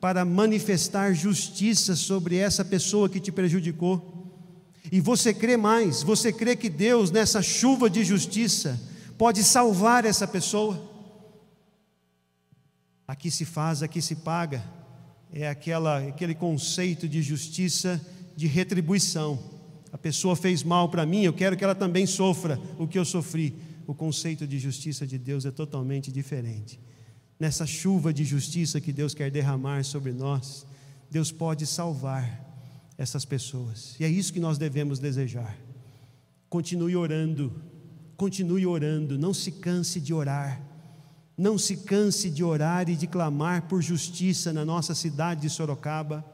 para 0.00 0.24
manifestar 0.24 1.14
justiça 1.14 1.94
sobre 1.94 2.34
essa 2.34 2.64
pessoa 2.64 3.08
que 3.08 3.20
te 3.20 3.30
prejudicou? 3.30 4.15
E 4.90 5.00
você 5.00 5.34
crê 5.34 5.56
mais, 5.56 6.02
você 6.02 6.32
crê 6.32 6.54
que 6.54 6.68
Deus, 6.68 7.10
nessa 7.10 7.42
chuva 7.42 7.90
de 7.90 8.04
justiça, 8.04 8.80
pode 9.18 9.42
salvar 9.42 10.04
essa 10.04 10.26
pessoa? 10.26 10.80
Aqui 13.06 13.30
se 13.30 13.44
faz, 13.44 13.82
aqui 13.82 14.00
se 14.00 14.16
paga. 14.16 14.64
É 15.32 15.48
aquela, 15.48 15.98
aquele 15.98 16.34
conceito 16.34 17.08
de 17.08 17.22
justiça 17.22 18.00
de 18.36 18.46
retribuição. 18.46 19.38
A 19.92 19.98
pessoa 19.98 20.36
fez 20.36 20.62
mal 20.62 20.88
para 20.88 21.06
mim, 21.06 21.22
eu 21.22 21.32
quero 21.32 21.56
que 21.56 21.64
ela 21.64 21.74
também 21.74 22.06
sofra 22.06 22.60
o 22.78 22.86
que 22.86 22.98
eu 22.98 23.04
sofri. 23.04 23.54
O 23.86 23.94
conceito 23.94 24.46
de 24.46 24.58
justiça 24.58 25.06
de 25.06 25.16
Deus 25.18 25.46
é 25.46 25.50
totalmente 25.50 26.10
diferente. 26.10 26.78
Nessa 27.38 27.66
chuva 27.66 28.12
de 28.12 28.24
justiça 28.24 28.80
que 28.80 28.92
Deus 28.92 29.14
quer 29.14 29.30
derramar 29.30 29.84
sobre 29.84 30.12
nós, 30.12 30.66
Deus 31.10 31.30
pode 31.30 31.66
salvar 31.66 32.45
essas 32.98 33.24
pessoas. 33.24 33.94
E 34.00 34.04
é 34.04 34.08
isso 34.08 34.32
que 34.32 34.40
nós 34.40 34.58
devemos 34.58 34.98
desejar. 34.98 35.56
Continue 36.48 36.96
orando, 36.96 37.52
continue 38.16 38.66
orando, 38.66 39.18
não 39.18 39.34
se 39.34 39.52
canse 39.52 40.00
de 40.00 40.14
orar. 40.14 40.62
Não 41.36 41.58
se 41.58 41.76
canse 41.78 42.30
de 42.30 42.42
orar 42.42 42.88
e 42.88 42.96
de 42.96 43.06
clamar 43.06 43.68
por 43.68 43.82
justiça 43.82 44.54
na 44.54 44.64
nossa 44.64 44.94
cidade 44.94 45.42
de 45.42 45.50
Sorocaba, 45.50 46.24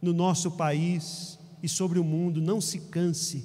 no 0.00 0.14
nosso 0.14 0.50
país 0.52 1.38
e 1.62 1.68
sobre 1.68 1.98
o 1.98 2.04
mundo. 2.04 2.40
Não 2.40 2.58
se 2.58 2.78
canse. 2.78 3.44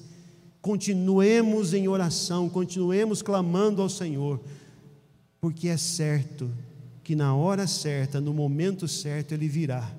Continuemos 0.62 1.74
em 1.74 1.88
oração, 1.90 2.48
continuemos 2.48 3.22
clamando 3.22 3.82
ao 3.82 3.90
Senhor, 3.90 4.40
porque 5.42 5.68
é 5.68 5.76
certo 5.76 6.50
que 7.04 7.14
na 7.14 7.36
hora 7.36 7.68
certa, 7.68 8.22
no 8.22 8.34
momento 8.34 8.88
certo, 8.88 9.34
Ele 9.34 9.50
virá 9.50 9.92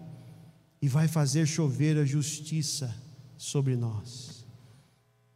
e 0.82 0.88
vai 0.88 1.06
fazer 1.06 1.46
chover 1.46 1.96
a 1.96 2.04
justiça 2.04 2.92
sobre 3.38 3.76
nós. 3.76 4.44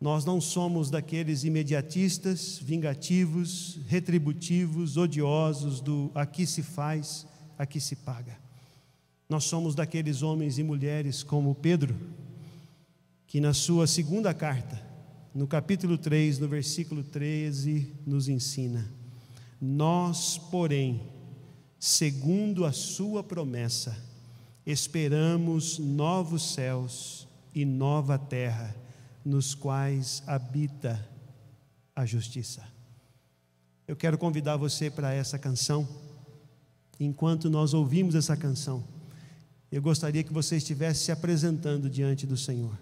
Nós 0.00 0.24
não 0.24 0.40
somos 0.40 0.90
daqueles 0.90 1.44
imediatistas, 1.44 2.59
vingativos, 2.59 3.78
retributivos, 3.87 4.96
odiosos 4.96 5.80
do 5.80 6.11
aqui 6.14 6.44
se 6.46 6.64
faz, 6.64 7.24
aqui 7.56 7.80
se 7.80 7.94
paga. 7.94 8.37
Nós 9.28 9.44
somos 9.44 9.74
daqueles 9.74 10.20
homens 10.20 10.59
e 10.59 10.64
mulheres 10.64 11.22
como 11.22 11.54
Pedro, 11.54 11.96
que 13.26 13.40
na 13.40 13.54
sua 13.54 13.87
segunda 13.87 14.35
carta, 14.35 14.85
no 15.32 15.46
capítulo 15.46 15.96
3, 15.96 16.40
no 16.40 16.48
versículo 16.48 17.02
13, 17.04 17.92
nos 18.06 18.28
ensina: 18.28 18.90
Nós, 19.61 20.38
porém, 20.38 21.02
segundo 21.78 22.64
a 22.64 22.72
sua 22.72 23.22
promessa, 23.22 23.96
esperamos 24.66 25.79
novos 25.79 26.55
céus 26.55 27.29
e 27.55 27.64
nova 27.64 28.18
terra 28.18 28.74
nos 29.24 29.55
quais 29.55 30.22
habita 30.26 31.09
a 31.94 32.05
justiça. 32.05 32.62
Eu 33.87 33.94
quero 33.94 34.18
convidar 34.18 34.57
você 34.57 34.90
para 34.90 35.14
essa 35.14 35.38
canção. 35.38 35.88
Enquanto 36.98 37.48
nós 37.48 37.72
ouvimos 37.72 38.14
essa 38.14 38.37
canção, 38.37 38.83
eu 39.70 39.81
gostaria 39.81 40.24
que 40.24 40.33
você 40.33 40.57
estivesse 40.57 41.05
se 41.05 41.12
apresentando 41.12 41.88
diante 41.88 42.26
do 42.26 42.37
Senhor, 42.37 42.76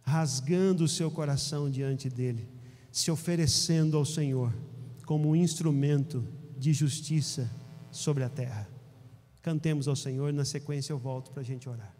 rasgando 0.00 0.84
o 0.84 0.88
seu 0.88 1.10
coração 1.10 1.70
diante 1.70 2.08
dele, 2.08 2.48
se 2.90 3.10
oferecendo 3.10 3.96
ao 3.96 4.04
Senhor 4.04 4.54
como 5.04 5.28
um 5.28 5.36
instrumento 5.36 6.24
de 6.56 6.72
justiça 6.72 7.50
sobre 7.90 8.24
a 8.24 8.28
terra. 8.28 8.68
Cantemos 9.42 9.88
ao 9.88 9.96
Senhor, 9.96 10.32
na 10.32 10.44
sequência 10.44 10.92
eu 10.92 10.98
volto 10.98 11.30
para 11.30 11.40
a 11.40 11.44
gente 11.44 11.68
orar. 11.68 11.99